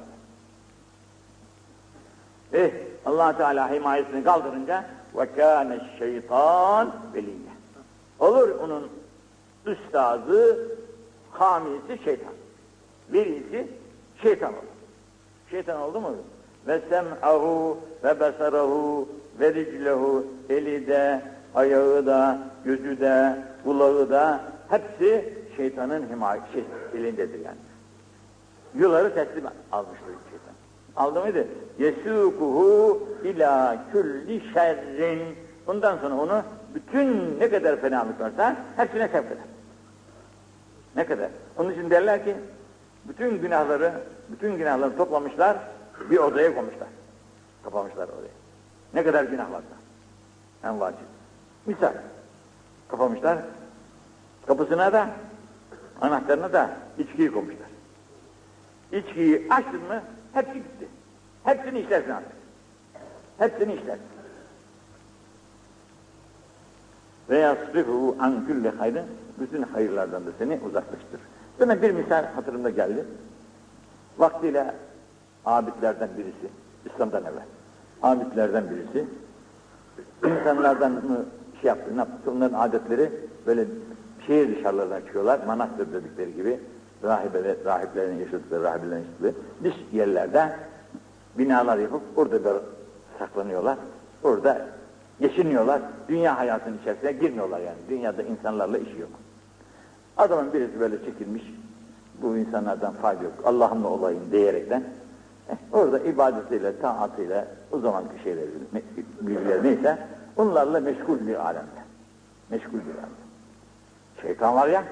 Eh, 2.53 2.71
allah 3.05 3.37
Teala 3.37 3.71
himayesini 3.71 4.23
kaldırınca 4.23 4.85
kâne 5.35 5.79
şeytan 5.99 6.91
veliyye. 7.13 7.49
Olur 8.19 8.49
onun 8.49 8.89
üstazı, 9.65 10.67
hamisi 11.31 12.03
şeytan. 12.03 12.33
Velisi 13.13 13.67
şeytan 14.21 14.53
olur. 14.53 14.63
Şeytan 15.49 15.81
oldu 15.81 16.01
mu? 16.01 16.15
Ve 16.67 16.81
sem'ahu 16.89 17.77
ve 18.03 18.19
besarahu 18.19 19.09
ve 19.39 19.53
riclehu 19.53 20.25
eli 20.49 20.87
de, 20.87 21.21
ayağı 21.55 22.05
da, 22.05 22.39
gözü 22.65 22.99
de, 22.99 23.37
kulağı 23.63 24.09
da 24.09 24.41
hepsi 24.69 25.33
şeytanın 25.57 26.09
himayesi 26.09 26.45
şey, 26.53 26.63
elindedir 27.01 27.45
yani. 27.45 27.57
Yuları 28.75 29.13
teslim 29.13 29.43
almıştır. 29.71 30.28
Aldı 30.95 31.21
mıydı? 31.21 31.47
Yesukuhu 31.79 33.07
ila 33.23 33.77
külli 33.91 34.53
şerrin. 34.53 35.35
Bundan 35.67 35.97
sonra 35.97 36.15
onu 36.15 36.43
bütün 36.75 37.39
ne 37.39 37.49
kadar 37.49 37.81
fenalık 37.81 38.19
varsa 38.19 38.55
hepsine 38.75 39.07
sevk 39.07 39.25
eder. 39.25 39.37
Ne 40.95 41.05
kadar? 41.05 41.29
Onun 41.57 41.71
için 41.71 41.89
derler 41.89 42.25
ki 42.25 42.35
bütün 43.05 43.41
günahları, 43.41 43.93
bütün 44.29 44.57
günahları 44.57 44.97
toplamışlar, 44.97 45.57
bir 46.09 46.17
odaya 46.17 46.55
koymuşlar. 46.55 46.87
Kapamışlar 47.63 48.03
oraya. 48.03 48.33
Ne 48.93 49.03
kadar 49.03 49.23
günah 49.23 49.51
varsa. 49.51 49.75
En 50.63 50.79
vacip. 50.79 50.99
Misal. 51.65 51.93
Kapamışlar. 52.87 53.37
Kapısına 54.47 54.93
da, 54.93 55.09
anahtarına 56.01 56.53
da 56.53 56.69
içkiyi 56.97 57.31
koymuşlar. 57.31 57.68
İçkiyi 58.91 59.47
açtın 59.49 59.81
mı 59.81 60.01
hepsi 60.33 60.53
gitti. 60.53 60.87
Hepsini 61.43 61.79
işlersin 61.79 62.09
artık. 62.09 62.31
Hepsini 63.37 63.73
işlersin. 63.73 64.05
Ve 67.29 67.37
yasrifu 67.37 68.15
an 68.19 68.47
külli 68.47 68.69
hayrın 68.69 69.05
bütün 69.39 69.61
hayırlardan 69.61 70.25
da 70.25 70.29
seni 70.39 70.59
uzaklaştırır. 70.65 71.21
Bana 71.59 71.81
bir 71.81 71.91
misal 71.91 72.25
hatırımda 72.25 72.69
geldi. 72.69 73.05
Vaktiyle 74.17 74.75
abidlerden 75.45 76.09
birisi, 76.17 76.53
İslam'dan 76.85 77.23
evvel, 77.23 77.45
abidlerden 78.01 78.63
birisi, 78.69 79.05
insanlardan 80.23 80.91
mı 80.91 81.25
şey 81.61 81.67
yaptı, 81.67 81.95
ne 81.95 81.99
yaptı, 81.99 82.31
onların 82.31 82.59
adetleri 82.59 83.11
böyle 83.47 83.65
şehir 84.27 84.57
dışarılarına 84.57 85.01
çıkıyorlar, 85.01 85.39
manastır 85.47 85.93
dedikleri 85.93 86.35
gibi, 86.35 86.59
rahibeler, 87.03 87.55
rahiplerin 87.65 88.19
yaşadıkları, 88.19 88.63
rahibelerin 88.63 88.99
yaşadıkları 88.99 89.33
dış 89.63 89.73
yerlerde 89.91 90.55
binalar 91.37 91.77
yapıp 91.77 92.01
orada 92.15 92.43
da 92.43 92.53
saklanıyorlar, 93.19 93.77
orada 94.23 94.65
geçiniyorlar, 95.19 95.81
dünya 96.09 96.37
hayatının 96.37 96.77
içerisine 96.77 97.11
girmiyorlar 97.11 97.59
yani, 97.59 97.77
dünyada 97.89 98.23
insanlarla 98.23 98.77
işi 98.77 98.99
yok. 98.99 99.09
Adamın 100.17 100.53
birisi 100.53 100.79
böyle 100.79 101.05
çekilmiş, 101.05 101.43
bu 102.21 102.37
insanlardan 102.37 102.93
fayda 102.93 103.23
yok, 103.23 103.33
Allah'ımla 103.45 103.87
olayım 103.87 104.21
diyerekten, 104.31 104.83
eh, 105.49 105.55
orada 105.71 105.99
ibadetiyle, 105.99 106.79
taatıyla, 106.79 107.47
o 107.71 107.79
zamanki 107.79 108.23
şeyleri, 108.23 108.49
bilgileri 109.21 109.63
neyse, 109.63 109.97
onlarla 110.35 110.79
meşgul 110.79 111.27
bir 111.27 111.45
alemde. 111.45 111.79
Meşgul 112.49 112.79
bir 112.79 112.93
alemde. 112.93 113.29
Şeytan 114.21 114.55
var 114.55 114.67
ya, 114.67 114.83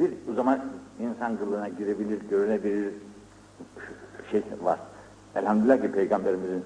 bir 0.00 0.12
o 0.32 0.34
zaman 0.34 0.60
insan 1.00 1.36
kılığına 1.36 1.68
girebilir, 1.68 2.20
görünebilir 2.30 2.94
şey 4.30 4.42
var. 4.62 4.78
Elhamdülillah 5.36 5.82
ki 5.82 5.92
Peygamberimizin 5.92 6.64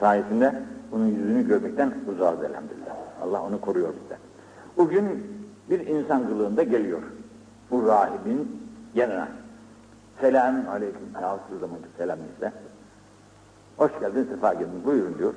sayesinde 0.00 0.62
onun 0.92 1.06
yüzünü 1.06 1.46
görmekten 1.48 1.94
uzağız 2.12 2.42
elhamdülillah. 2.42 2.96
Allah 3.22 3.42
onu 3.42 3.60
koruyor 3.60 3.94
bizden. 4.02 4.18
O 4.76 4.88
gün 4.88 5.26
bir 5.70 5.86
insan 5.86 6.28
kılığında 6.28 6.62
geliyor. 6.62 7.02
Bu 7.70 7.86
rahibin 7.86 8.62
yanına. 8.94 9.28
Selamun 10.20 10.66
aleyküm. 10.66 11.00
Rahatsız 11.22 11.60
zamanki 11.60 11.88
selam 11.98 12.18
size. 12.34 12.52
Hoş 13.76 13.92
geldin, 14.00 14.26
sefa 14.34 14.54
geldin. 14.54 14.84
Buyurun 14.84 15.18
diyor. 15.18 15.34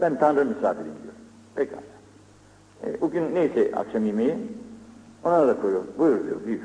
Ben 0.00 0.18
Tanrı 0.18 0.44
misafiriyim 0.44 0.96
diyor. 1.02 1.14
Pekala. 1.54 1.82
E, 2.84 3.00
bugün 3.00 3.34
neyse 3.34 3.72
akşam 3.76 4.04
yemeği 4.06 4.36
ona 5.24 5.48
da 5.48 5.60
koyuyor. 5.60 5.82
Buyur 5.98 6.24
diyor, 6.24 6.36
buyur. 6.46 6.60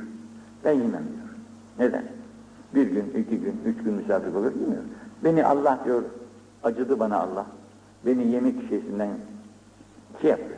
Ben 0.66 0.72
yemem 0.72 0.91
diyor. 0.91 1.30
Neden? 1.80 2.03
Bir 2.76 2.88
gün, 2.88 3.10
iki 3.10 3.39
gün, 3.39 3.62
üç 3.66 3.84
gün 3.84 3.93
misafir 3.93 4.34
olur 4.34 4.51
yemiyor. 4.62 4.84
Beni 5.24 5.45
Allah 5.45 5.80
diyor, 5.86 6.03
acıdı 6.64 6.99
bana 6.99 7.20
Allah. 7.20 7.45
Beni 8.06 8.28
yemek 8.28 8.70
şeysinden 8.70 9.10
şey 10.22 10.30
yaptı. 10.30 10.56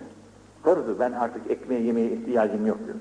Korudu. 0.63 0.97
Ben 0.99 1.11
artık 1.11 1.51
ekmeğe 1.51 1.81
yemeye 1.81 2.11
ihtiyacım 2.11 2.65
yok 2.65 2.77
diyor. 2.85 2.97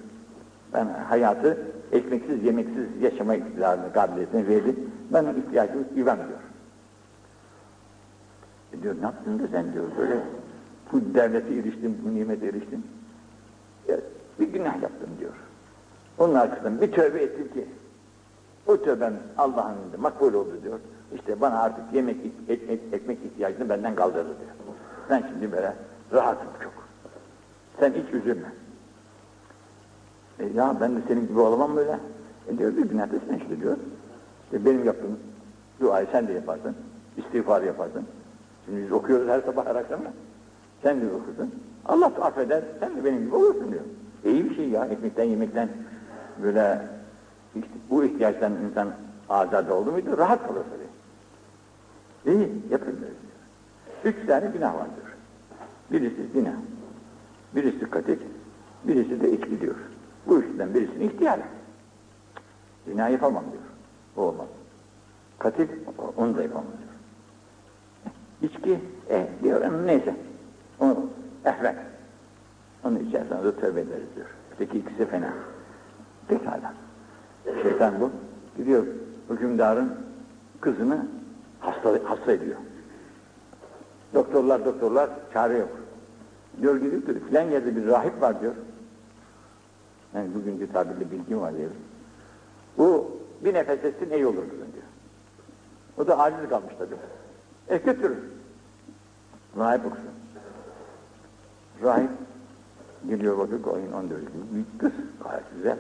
Ben 0.73 0.87
hayatı 1.09 1.59
ekmeksiz, 1.93 2.45
yemeksiz 2.45 2.87
yaşama 3.01 3.35
iktidarını, 3.35 3.93
kabiliyetini 3.93 4.49
verdi. 4.49 4.75
Ben 5.13 5.25
ihtiyacım 5.25 5.85
güven 5.95 6.17
diyor. 6.17 6.41
E 8.73 8.83
diyor, 8.83 8.95
ne 9.01 9.05
yaptın 9.05 9.39
da 9.39 9.49
sen 9.49 9.73
diyor, 9.73 9.85
böyle 9.99 10.21
bu 10.93 11.15
devlete 11.15 11.55
eriştin, 11.55 11.99
bu 12.05 12.15
nimete 12.15 12.47
eriştin. 12.47 12.87
Ya, 13.89 13.97
bir 14.41 14.49
günah 14.49 14.83
yaptım 14.83 15.11
diyor. 15.21 15.33
Onun 16.19 16.35
arkasından 16.35 16.81
bir 16.81 16.93
tövbe 16.93 17.23
ettim 17.23 17.49
ki, 17.55 17.67
o 18.67 18.83
tövbem 18.83 19.15
Allah'ın 19.39 19.77
önünde 19.77 19.97
makbul 19.97 20.35
oldu 20.35 20.59
diyor. 20.63 20.79
İşte 21.15 21.41
bana 21.41 21.61
artık 21.61 21.85
yemek, 21.93 22.17
ekmek, 22.49 22.81
ekmek 22.93 23.19
ihtiyacını 23.25 23.69
benden 23.69 23.95
kaldırdı 23.95 24.29
diyor. 24.41 24.77
Ben 25.11 25.29
şimdi 25.31 25.53
böyle 25.53 25.75
rahatım 26.13 26.49
çok. 26.63 26.73
Sen 27.81 27.93
hiç 27.93 28.15
üzülme. 28.15 28.53
E 30.39 30.47
ya 30.47 30.77
ben 30.81 30.97
de 30.97 31.01
senin 31.09 31.29
gibi 31.29 31.41
olamam 31.41 31.77
böyle. 31.77 31.99
E 32.49 32.59
diyor 32.59 32.77
bir 32.77 32.83
günah 32.83 33.13
da 33.13 33.17
sen 33.29 33.39
işte 33.39 33.61
diyor. 33.61 33.77
İşte 34.45 34.65
benim 34.65 34.85
yaptığım 34.85 35.19
duayı 35.81 36.07
sen 36.13 36.29
de 36.29 36.33
yaparsın. 36.33 36.77
İstiğfar 37.17 37.63
yaparsın. 37.63 38.07
Şimdi 38.65 38.83
biz 38.83 38.93
okuyoruz 38.93 39.29
her 39.29 39.41
sabah 39.41 39.67
her 39.67 39.75
akşam. 39.75 40.01
Sen 40.83 41.01
de 41.01 41.07
okursun. 41.07 41.55
Allah 41.87 42.07
affeder. 42.07 42.63
Sen 42.81 42.97
de 42.97 43.05
benim 43.05 43.25
gibi 43.25 43.35
olursun 43.35 43.73
diyor. 43.73 43.85
İyi 44.27 44.51
bir 44.51 44.57
şey 44.57 44.69
ya. 44.69 44.85
Ekmekten 44.85 45.25
yemekten 45.25 45.69
böyle 46.43 46.89
işte 47.57 47.71
bu 47.91 48.05
ihtiyaçtan 48.05 48.53
insan 48.53 48.89
azade 49.29 49.73
oldu 49.73 49.93
muydu? 49.93 50.19
Rahat 50.19 50.47
kalır 50.47 50.65
tabii. 50.65 52.37
İyi 52.37 52.49
yapın. 52.71 52.99
Üç 54.05 54.27
tane 54.27 54.47
günah 54.47 54.75
var 54.75 54.87
diyor. 54.97 55.17
Birisi 55.91 56.27
zina. 56.33 56.53
Birisi 57.55 57.91
katil. 57.91 58.19
Birisi 58.85 59.21
de 59.21 59.33
içki 59.33 59.61
diyor. 59.61 59.75
Bu 60.27 60.39
üçten 60.39 60.75
birisini 60.75 61.05
ihtiyar. 61.05 61.41
Zina 62.87 63.09
yapamam 63.09 63.45
diyor. 63.53 63.63
O 64.17 64.23
olmaz. 64.23 64.47
Katil, 65.39 65.69
onu 66.17 66.37
da 66.37 66.43
yapamam 66.43 66.67
diyor. 66.79 66.93
İçki, 68.53 68.81
e 69.11 69.29
diyor, 69.43 69.87
neyse. 69.87 70.15
Onu 70.81 71.07
ehven. 71.45 71.77
Onun 72.87 72.99
içerisinde 72.99 73.45
de 73.45 73.57
tövbe 73.57 73.81
ederiz 73.81 74.07
diyor. 74.17 74.27
Öteki 74.55 74.79
ikisi 74.79 75.07
fena. 75.07 75.33
Pekala. 76.29 76.75
Şeytan 77.63 78.01
bu. 78.01 78.11
Gidiyor 78.57 78.87
hükümdarın 79.31 79.95
kızını 80.61 81.07
hasta, 81.61 81.99
hasta 82.05 82.33
ediyor. 82.33 82.57
Doktorlar 84.15 84.65
doktorlar 84.65 85.11
çare 85.33 85.59
yok. 85.59 85.69
Diyor 86.63 86.77
gidip 86.77 87.07
diyor 87.07 87.21
filan 87.29 87.43
yerde 87.43 87.77
bir 87.77 87.87
rahip 87.87 88.23
var 88.23 88.41
diyor. 88.41 88.55
Yani 90.15 90.35
bugünkü 90.35 90.73
tabirle 90.73 91.11
bilgim 91.11 91.41
var 91.41 91.57
diyor. 91.57 91.71
Bu 92.79 93.19
bir 93.45 93.55
nefes 93.55 93.85
etsin 93.85 94.11
iyi 94.11 94.27
olur 94.27 94.35
diyor. 94.35 94.87
O 95.99 96.07
da 96.07 96.19
aciz 96.19 96.49
kalmış 96.49 96.75
tabii. 96.79 96.97
E 97.69 97.77
götürün. 97.77 98.19
Rahip 99.59 99.87
okusun. 99.87 100.11
Rahip 101.83 102.11
geliyor 103.09 103.39
bakıyor 103.39 103.77
ayın 103.77 103.93
14 103.93 104.21
gibi 104.21 104.55
büyük 104.55 104.81
kız. 104.81 104.93
Gayet 105.25 105.45
güzel. 105.57 105.79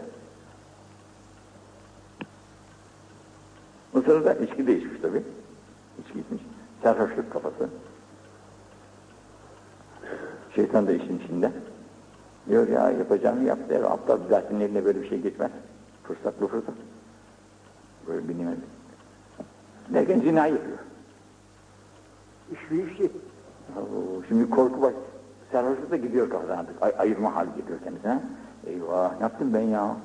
O 3.95 4.03
sırada 4.03 4.35
içki 4.35 4.67
değişmiş 4.67 5.01
tabii. 5.03 5.23
İçki 5.99 6.21
içmiş. 6.21 6.43
Sarhoşluk 6.83 7.33
kafası. 7.33 7.69
Şeytan 10.55 10.87
da 10.87 10.93
işin 10.93 11.19
içinde. 11.19 11.53
Diyor 12.49 12.69
ya 12.69 12.91
yapacağını 12.91 13.45
yap 13.45 13.59
der. 13.69 13.83
Aptal 13.83 14.19
zaten 14.31 14.61
eline 14.61 14.85
böyle 14.85 15.03
bir 15.03 15.09
şey 15.09 15.21
geçmez. 15.21 15.51
Fırsat 16.03 16.41
bu 16.41 16.49
fırsat. 16.49 16.75
Böyle 18.09 18.29
bir 18.29 18.39
nimet. 18.39 18.59
Derken 19.89 20.21
zina 20.21 20.47
yapıyor. 20.47 20.79
İşli 22.53 22.93
işli. 22.93 23.11
Oo, 23.77 24.23
şimdi 24.29 24.51
korku 24.51 24.83
baş. 24.83 24.95
Sarhoşluk 25.53 25.91
da 25.91 25.97
gidiyor 25.97 26.31
kafadan 26.31 26.59
artık. 26.59 26.83
Ay, 26.83 26.95
ayırma 26.99 27.35
hali 27.35 27.49
geliyor 27.57 27.79
kendisine. 27.85 28.23
Eyvah 28.67 29.17
ne 29.17 29.23
yaptım 29.23 29.55
ben 29.55 29.61
ya? 29.61 29.97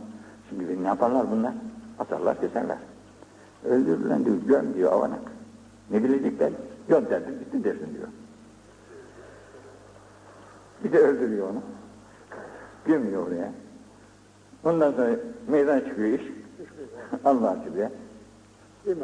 Şimdi 0.50 0.70
beni 0.70 0.84
ne 0.84 0.88
yaparlar 0.88 1.32
bunlar? 1.32 1.54
Atarlar 2.00 2.42
keserler. 2.42 2.78
Öldürülen 3.66 4.26
diyor 4.26 4.38
göm 4.48 4.74
diyor 4.74 4.92
avanak. 4.92 5.20
Ne 5.92 6.04
bilecekler? 6.04 6.52
Göm 6.88 7.10
dersin 7.10 7.40
gitti 7.40 7.64
dersin 7.64 7.94
diyor. 7.94 8.08
Bir 10.84 10.92
de 10.92 11.00
öldürüyor 11.00 11.50
onu. 11.50 11.62
Gömüyor 12.86 13.28
oraya. 13.28 13.52
Ondan 14.64 14.92
sonra 14.92 15.10
meydan 15.48 15.80
çıkıyor 15.80 16.20
iş. 16.20 16.22
Allah 17.26 17.58
çıkıyor. 17.66 17.90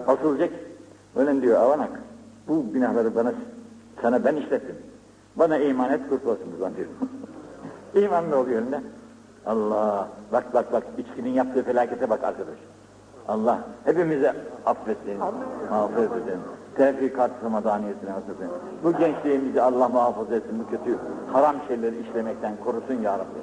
Asılacak. 0.08 0.54
Öyle 1.16 1.42
diyor 1.42 1.60
avanak. 1.60 2.02
Bu 2.48 2.74
günahları 2.74 3.16
bana 3.16 3.34
sana 4.02 4.26
ben 4.26 4.36
işlettim. 4.36 4.76
Bana 5.40 5.58
iman 5.58 5.92
et 5.92 6.10
kurtulasın 6.10 6.46
buradan 6.54 6.74
diyor. 6.76 6.88
İman 8.06 8.32
ne 8.32 8.36
oluyor 8.36 8.62
önünde? 8.62 8.82
Allah 9.46 10.08
bak 10.32 10.54
bak 10.54 10.74
bak 10.74 10.84
içkinin 10.98 11.30
yaptığı 11.30 11.64
felakete 11.64 12.10
bak 12.10 12.24
arkadaş. 12.24 12.58
Allah 13.28 13.60
hepimize 13.86 14.34
affetsin, 14.66 15.20
affetsin. 15.72 16.40
Tevfikat 16.76 17.32
samadaniyetine 17.42 18.14
affetsin. 18.14 18.48
Bu 18.84 18.98
gençliğimizi 18.98 19.62
Allah 19.62 19.90
muhafaza 19.90 20.36
etsin 20.36 20.60
bu 20.60 20.70
kötü 20.70 20.98
haram 21.34 21.56
şeyleri 21.68 22.00
işlemekten 22.00 22.54
korusun 22.64 23.02
ya 23.04 23.14
Rabbi. 23.14 23.40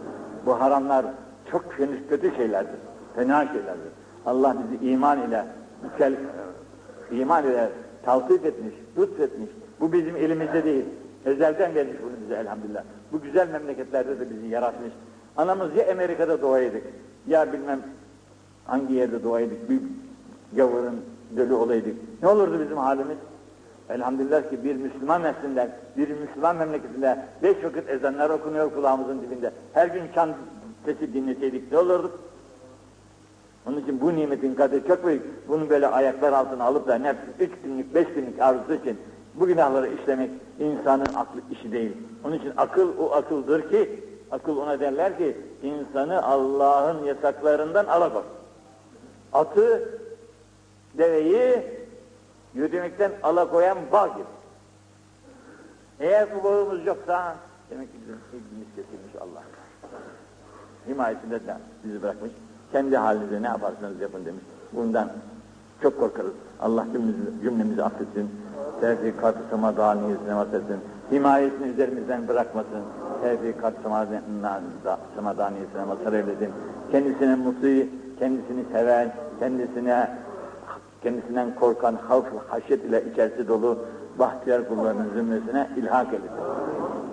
Bu 0.46 0.60
haramlar 0.60 1.06
çok 1.50 1.72
kötü, 1.72 2.08
kötü 2.08 2.36
şeylerdir, 2.36 2.80
fena 3.16 3.46
şeylerdir. 3.46 3.92
Allah 4.26 4.56
bizi 4.62 4.90
iman 4.90 5.18
ile, 5.28 5.44
iman 7.10 7.44
ile 7.44 7.70
tavsif 8.04 8.44
etmiş, 8.44 8.74
lütfetmiş. 8.98 9.50
Bu 9.80 9.92
bizim 9.92 10.16
elimizde 10.16 10.64
değil. 10.64 10.84
Ezelden 11.26 11.74
vermiş 11.74 11.96
bunu 12.02 12.12
bize 12.24 12.34
elhamdülillah. 12.34 12.82
Bu 13.12 13.20
güzel 13.20 13.48
memleketlerde 13.48 14.20
de 14.20 14.30
bizi 14.30 14.46
yaratmış. 14.46 14.92
Anamız 15.36 15.76
ya 15.76 15.92
Amerika'da 15.92 16.42
doğaydık, 16.42 16.82
ya 17.26 17.52
bilmem 17.52 17.80
hangi 18.66 18.94
yerde 18.94 19.24
doğaydık, 19.24 19.70
bir 19.70 19.80
gavurun 20.56 21.00
dölü 21.36 21.54
olaydık. 21.54 21.96
Ne 22.22 22.28
olurdu 22.28 22.60
bizim 22.64 22.76
halimiz? 22.76 23.16
Elhamdülillah 23.88 24.50
ki 24.50 24.64
bir 24.64 24.76
Müslüman 24.76 25.22
neslinden, 25.22 25.70
bir 25.96 26.08
Müslüman 26.08 26.56
memleketinde 26.56 27.18
beş 27.42 27.64
vakit 27.64 27.90
ezanlar 27.90 28.30
okunuyor 28.30 28.74
kulağımızın 28.74 29.22
dibinde. 29.22 29.50
Her 29.72 29.86
gün 29.86 30.02
çan 30.14 30.30
sesi 30.84 31.14
dinleseydik 31.14 31.72
ne 31.72 31.78
olurduk? 31.78 32.18
Onun 33.66 33.80
için 33.80 34.00
bu 34.00 34.16
nimetin 34.16 34.54
kadri 34.54 34.86
çok 34.88 35.06
büyük. 35.06 35.48
Bunu 35.48 35.70
böyle 35.70 35.86
ayaklar 35.86 36.32
altına 36.32 36.64
alıp 36.64 36.88
da 36.88 36.94
ne 36.94 37.14
üç 37.40 37.50
günlük, 37.64 37.94
beş 37.94 38.06
günlük 38.14 38.40
arzusu 38.40 38.74
için 38.74 38.98
bu 39.34 39.46
günahları 39.46 39.88
işlemek 39.88 40.30
insanın 40.58 41.14
aklı 41.14 41.40
işi 41.50 41.72
değil. 41.72 41.92
Onun 42.24 42.34
için 42.38 42.52
akıl 42.56 42.98
o 42.98 43.12
akıldır 43.12 43.70
ki, 43.70 44.04
akıl 44.30 44.56
ona 44.56 44.80
derler 44.80 45.18
ki 45.18 45.36
insanı 45.62 46.22
Allah'ın 46.22 47.04
yasaklarından 47.04 47.86
alakar. 47.86 48.22
Atı, 49.32 49.88
deveyi 50.98 51.62
yürümekten 52.54 53.12
alakoyan 53.22 53.78
bağ 53.92 54.06
gibi. 54.06 54.24
Eğer 56.00 56.28
bu 56.34 56.44
bağımız 56.44 56.86
yoksa 56.86 57.36
demek 57.70 57.92
ki 57.92 57.98
bizim 58.02 58.18
ilgimiz 58.32 58.68
kesilmiş 58.76 59.14
Allah. 59.20 59.42
Himayesinde 60.88 61.46
de 61.46 61.56
bizi 61.84 62.02
bırakmış. 62.02 62.32
Kendi 62.72 62.96
halinize 62.96 63.42
ne 63.42 63.46
yaparsanız 63.46 64.00
yapın 64.00 64.24
demiş. 64.24 64.42
Bundan 64.72 65.12
çok 65.84 66.00
korkarız. 66.00 66.32
Allah 66.60 66.86
cümlemizi, 66.92 67.42
cümlemizi 67.42 67.82
affetsin. 67.82 68.30
Tevfikat-ı 68.80 69.38
samadaniyesine 69.50 70.36
vasfetsin. 70.36 70.76
Himayesini 71.12 71.68
üzerimizden 71.68 72.28
bırakmasın. 72.28 72.82
Tevfikat-ı 73.22 73.76
samadaniyesine 75.16 75.84
mazhar 75.88 76.12
eylesin. 76.12 76.50
Kendisine 76.90 77.34
mutlu, 77.34 77.68
kendisini 78.18 78.64
seven, 78.72 79.12
kendisine 79.40 80.10
kendisinden 81.02 81.54
korkan 81.54 81.94
havf 82.08 82.26
haşyet 82.48 82.84
ile 82.84 83.04
içerisi 83.12 83.48
dolu 83.48 83.78
bahtiyar 84.18 84.68
kullarının 84.68 85.10
zümresine 85.14 85.68
ilhak 85.76 86.06
eylesin. 86.06 86.44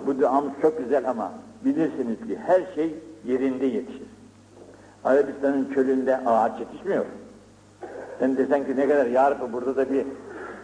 Bu 0.06 0.20
duamız 0.20 0.52
çok 0.62 0.78
güzel 0.78 1.10
ama 1.10 1.32
bilirsiniz 1.64 2.16
ki 2.16 2.38
her 2.46 2.62
şey 2.74 2.94
yerinde 3.24 3.66
yetişir. 3.66 4.06
Arabistan'ın 5.04 5.68
çölünde 5.74 6.16
ağaç 6.16 6.60
yetişmiyor. 6.60 7.04
Sen 8.22 8.36
desen 8.36 8.66
ki 8.66 8.76
ne 8.76 8.88
kadar 8.88 9.06
yarın 9.06 9.52
burada 9.52 9.76
da 9.76 9.90
bir 9.90 10.06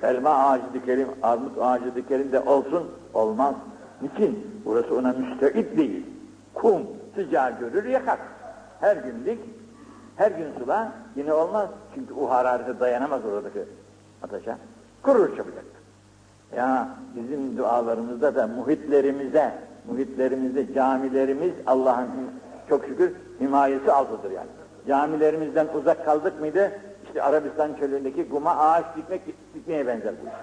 elma 0.03 0.31
ağacı 0.31 0.65
dikelim, 0.75 1.09
armut 1.23 1.59
ağacı 1.61 1.95
dikelim 1.95 2.33
de 2.33 2.41
olsun, 2.41 2.91
olmaz. 3.15 3.55
Niçin? 4.03 4.61
Burası 4.65 4.97
ona 4.97 5.13
müstehit 5.13 5.77
değil. 5.77 6.07
Kum, 6.55 6.83
sıcağı 7.15 7.59
görür 7.61 7.85
yakar. 7.85 8.19
Her 8.81 8.97
gün 8.97 9.25
dik, 9.27 9.39
her 10.17 10.31
gün 10.31 10.47
sula 10.59 10.93
yine 11.17 11.33
olmaz. 11.33 11.69
Çünkü 11.95 12.15
o 12.15 12.31
hararete 12.31 12.81
dayanamaz 12.81 13.25
oradaki 13.25 13.61
ateşe. 14.23 14.57
Kurur 15.03 15.37
çabucak. 15.37 15.65
Ya 16.57 16.89
bizim 17.17 17.57
dualarımızda 17.57 18.35
da 18.35 18.47
muhitlerimize, 18.47 19.53
muhitlerimizde 19.91 20.75
camilerimiz 20.75 21.53
Allah'ın 21.67 22.09
çok 22.69 22.85
şükür 22.85 23.13
himayesi 23.41 23.93
altıdır 23.93 24.31
yani. 24.31 24.49
Camilerimizden 24.89 25.67
uzak 25.75 26.05
kaldık 26.05 26.41
mıydı 26.41 26.73
işte 27.09 27.23
Arabistan 27.23 27.75
çölündeki 27.75 28.25
guma 28.25 28.57
ağaç 28.57 28.85
dikmek 28.97 29.21
dikmeye 29.55 29.87
benzer 29.87 30.15
bu 30.23 30.27
iş. 30.27 30.35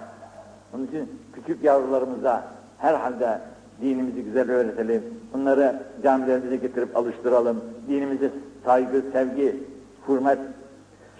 Onun 0.74 0.86
için 0.86 1.20
küçük 1.32 1.64
yavrularımıza 1.64 2.44
herhalde 2.78 3.38
dinimizi 3.80 4.24
güzel 4.24 4.50
öğretelim. 4.50 5.02
Bunları 5.32 5.82
camilerimize 6.02 6.56
getirip 6.56 6.96
alıştıralım. 6.96 7.64
Dinimize 7.88 8.30
saygı, 8.64 9.02
sevgi, 9.12 9.64
hürmet 10.08 10.38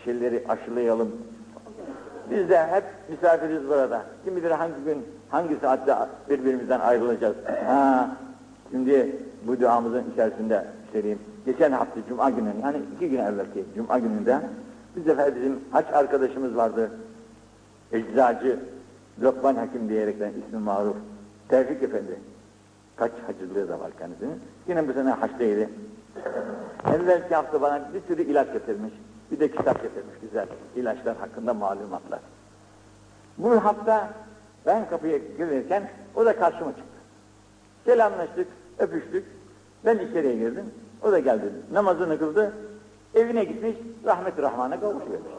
şeyleri 0.05 0.45
aşılayalım. 0.49 1.11
Biz 2.31 2.49
de 2.49 2.67
hep 2.67 2.85
misafiriz 3.09 3.69
burada. 3.69 4.03
Kim 4.25 4.37
bilir 4.37 4.51
hangi 4.51 4.85
gün, 4.85 5.07
hangi 5.31 5.57
saatte 5.57 5.97
birbirimizden 6.31 6.81
ayrılacağız. 6.81 7.37
Ha, 7.67 8.11
şimdi 8.71 9.17
bu 9.47 9.61
duamızın 9.61 10.05
içerisinde 10.13 10.65
söyleyeyim. 10.93 11.19
Geçen 11.47 11.73
hafta 11.73 12.01
Cuma 12.09 12.31
günü, 12.31 12.49
yani 12.63 12.77
iki 12.97 13.11
gün 13.11 13.19
evvelki 13.19 13.65
Cuma 13.77 13.99
gününde 13.99 14.39
bir 14.97 15.05
sefer 15.05 15.37
bizim 15.37 15.61
haç 15.71 15.87
arkadaşımız 15.93 16.57
vardı. 16.57 16.91
Eczacı 17.93 18.59
Lokman 19.23 19.55
Hakim 19.55 19.89
diyerekten 19.89 20.33
ismi 20.47 20.59
maruf. 20.59 20.97
Tevfik 21.49 21.83
Efendi. 21.83 22.21
Kaç 22.97 23.13
hacılığı 23.27 23.69
da 23.69 23.81
var 23.81 23.91
kendisinin. 23.99 24.41
Yine 24.69 24.89
bu 24.89 24.93
sene 24.93 25.11
haçtaydı. 25.11 25.71
Evvelki 26.95 27.35
hafta 27.35 27.61
bana 27.61 27.89
bir 27.95 28.01
sürü 28.09 28.23
ilaç 28.23 28.53
getirmiş. 28.53 28.93
Bir 29.31 29.41
de 29.41 29.51
kitap 29.51 29.83
getirmiş 29.83 30.15
güzel. 30.23 30.47
ilaçlar 30.77 31.17
hakkında 31.17 31.55
malumatlar. 31.55 32.21
Bu 33.39 33.65
hafta 33.65 34.11
ben 34.67 34.89
kapıya 34.89 35.19
girerken 35.19 35.91
o 36.15 36.27
da 36.27 36.37
karşıma 36.37 36.71
çıktı. 36.71 36.97
Selamlaştık, 37.85 38.49
öpüştük. 38.79 39.25
Ben 39.85 39.99
içeriye 39.99 40.37
girdim. 40.37 40.65
O 41.03 41.13
da 41.13 41.19
geldi. 41.19 41.53
Namazını 41.73 42.19
kıldı. 42.19 42.53
Evine 43.17 43.45
gitmiş, 43.45 43.77
rahmet-i 44.05 44.43
rahmana 44.43 44.81
kavuşuyormuş. 44.81 45.33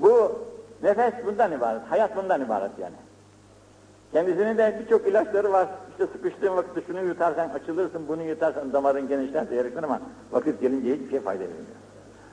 Bu 0.00 0.38
nefes 0.82 1.14
bundan 1.26 1.52
ibaret, 1.52 1.82
hayat 1.90 2.16
bundan 2.16 2.40
ibaret 2.40 2.70
yani. 2.78 2.94
Kendisinin 4.12 4.58
de 4.58 4.80
birçok 4.80 5.06
ilaçları 5.06 5.52
var. 5.52 5.68
İşte 5.90 6.06
sıkıştığın 6.06 6.56
vakitte 6.56 6.80
şunu 6.86 7.02
yutarsan 7.02 7.48
açılırsın, 7.48 8.08
bunu 8.08 8.22
yutarsan 8.22 8.72
damarın 8.72 9.08
genişler 9.08 9.50
diyerekten 9.50 9.82
ama 9.82 10.00
vakit 10.32 10.60
gelince 10.60 10.94
hiçbir 10.94 11.10
şey 11.10 11.20
fayda 11.20 11.40
vermiyor. 11.40 11.64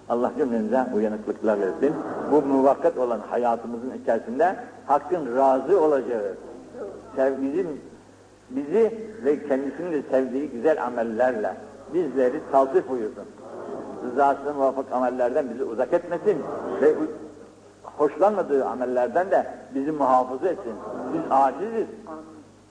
Allah 0.10 0.32
cümlemize 0.38 0.86
uyanıklıklar 0.95 1.60
versin. 1.62 1.95
Bu 2.32 2.41
muvakkat 2.41 2.97
olan 2.97 3.20
hayatımızın 3.30 3.93
içerisinde 4.04 4.56
Hakk'ın 4.86 5.38
razı 5.38 5.82
olacağı, 5.82 6.36
sevginin 7.16 7.82
bizi 8.56 8.93
ve 9.26 9.47
kendisini 9.47 9.91
de 9.91 10.02
sevdiği 10.12 10.49
güzel 10.49 10.84
amellerle 10.84 11.54
bizleri 11.93 12.39
taltif 12.52 12.89
buyursun. 12.89 13.26
rızasına 14.04 14.54
muvafık 14.54 14.91
amellerden 14.91 15.49
bizi 15.54 15.64
uzak 15.64 15.93
etmesin 15.93 16.38
ve 16.82 16.95
hoşlanmadığı 17.84 18.66
amellerden 18.66 19.32
de 19.32 19.47
bizi 19.76 19.91
muhafaza 19.91 20.49
etsin. 20.49 20.74
Biz 21.14 21.22
aciziz. 21.30 21.88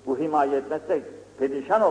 Bu 0.07 0.18
himaye 0.18 0.57
etmezsek 0.57 1.03
perişan 1.39 1.83
olur. 1.83 1.89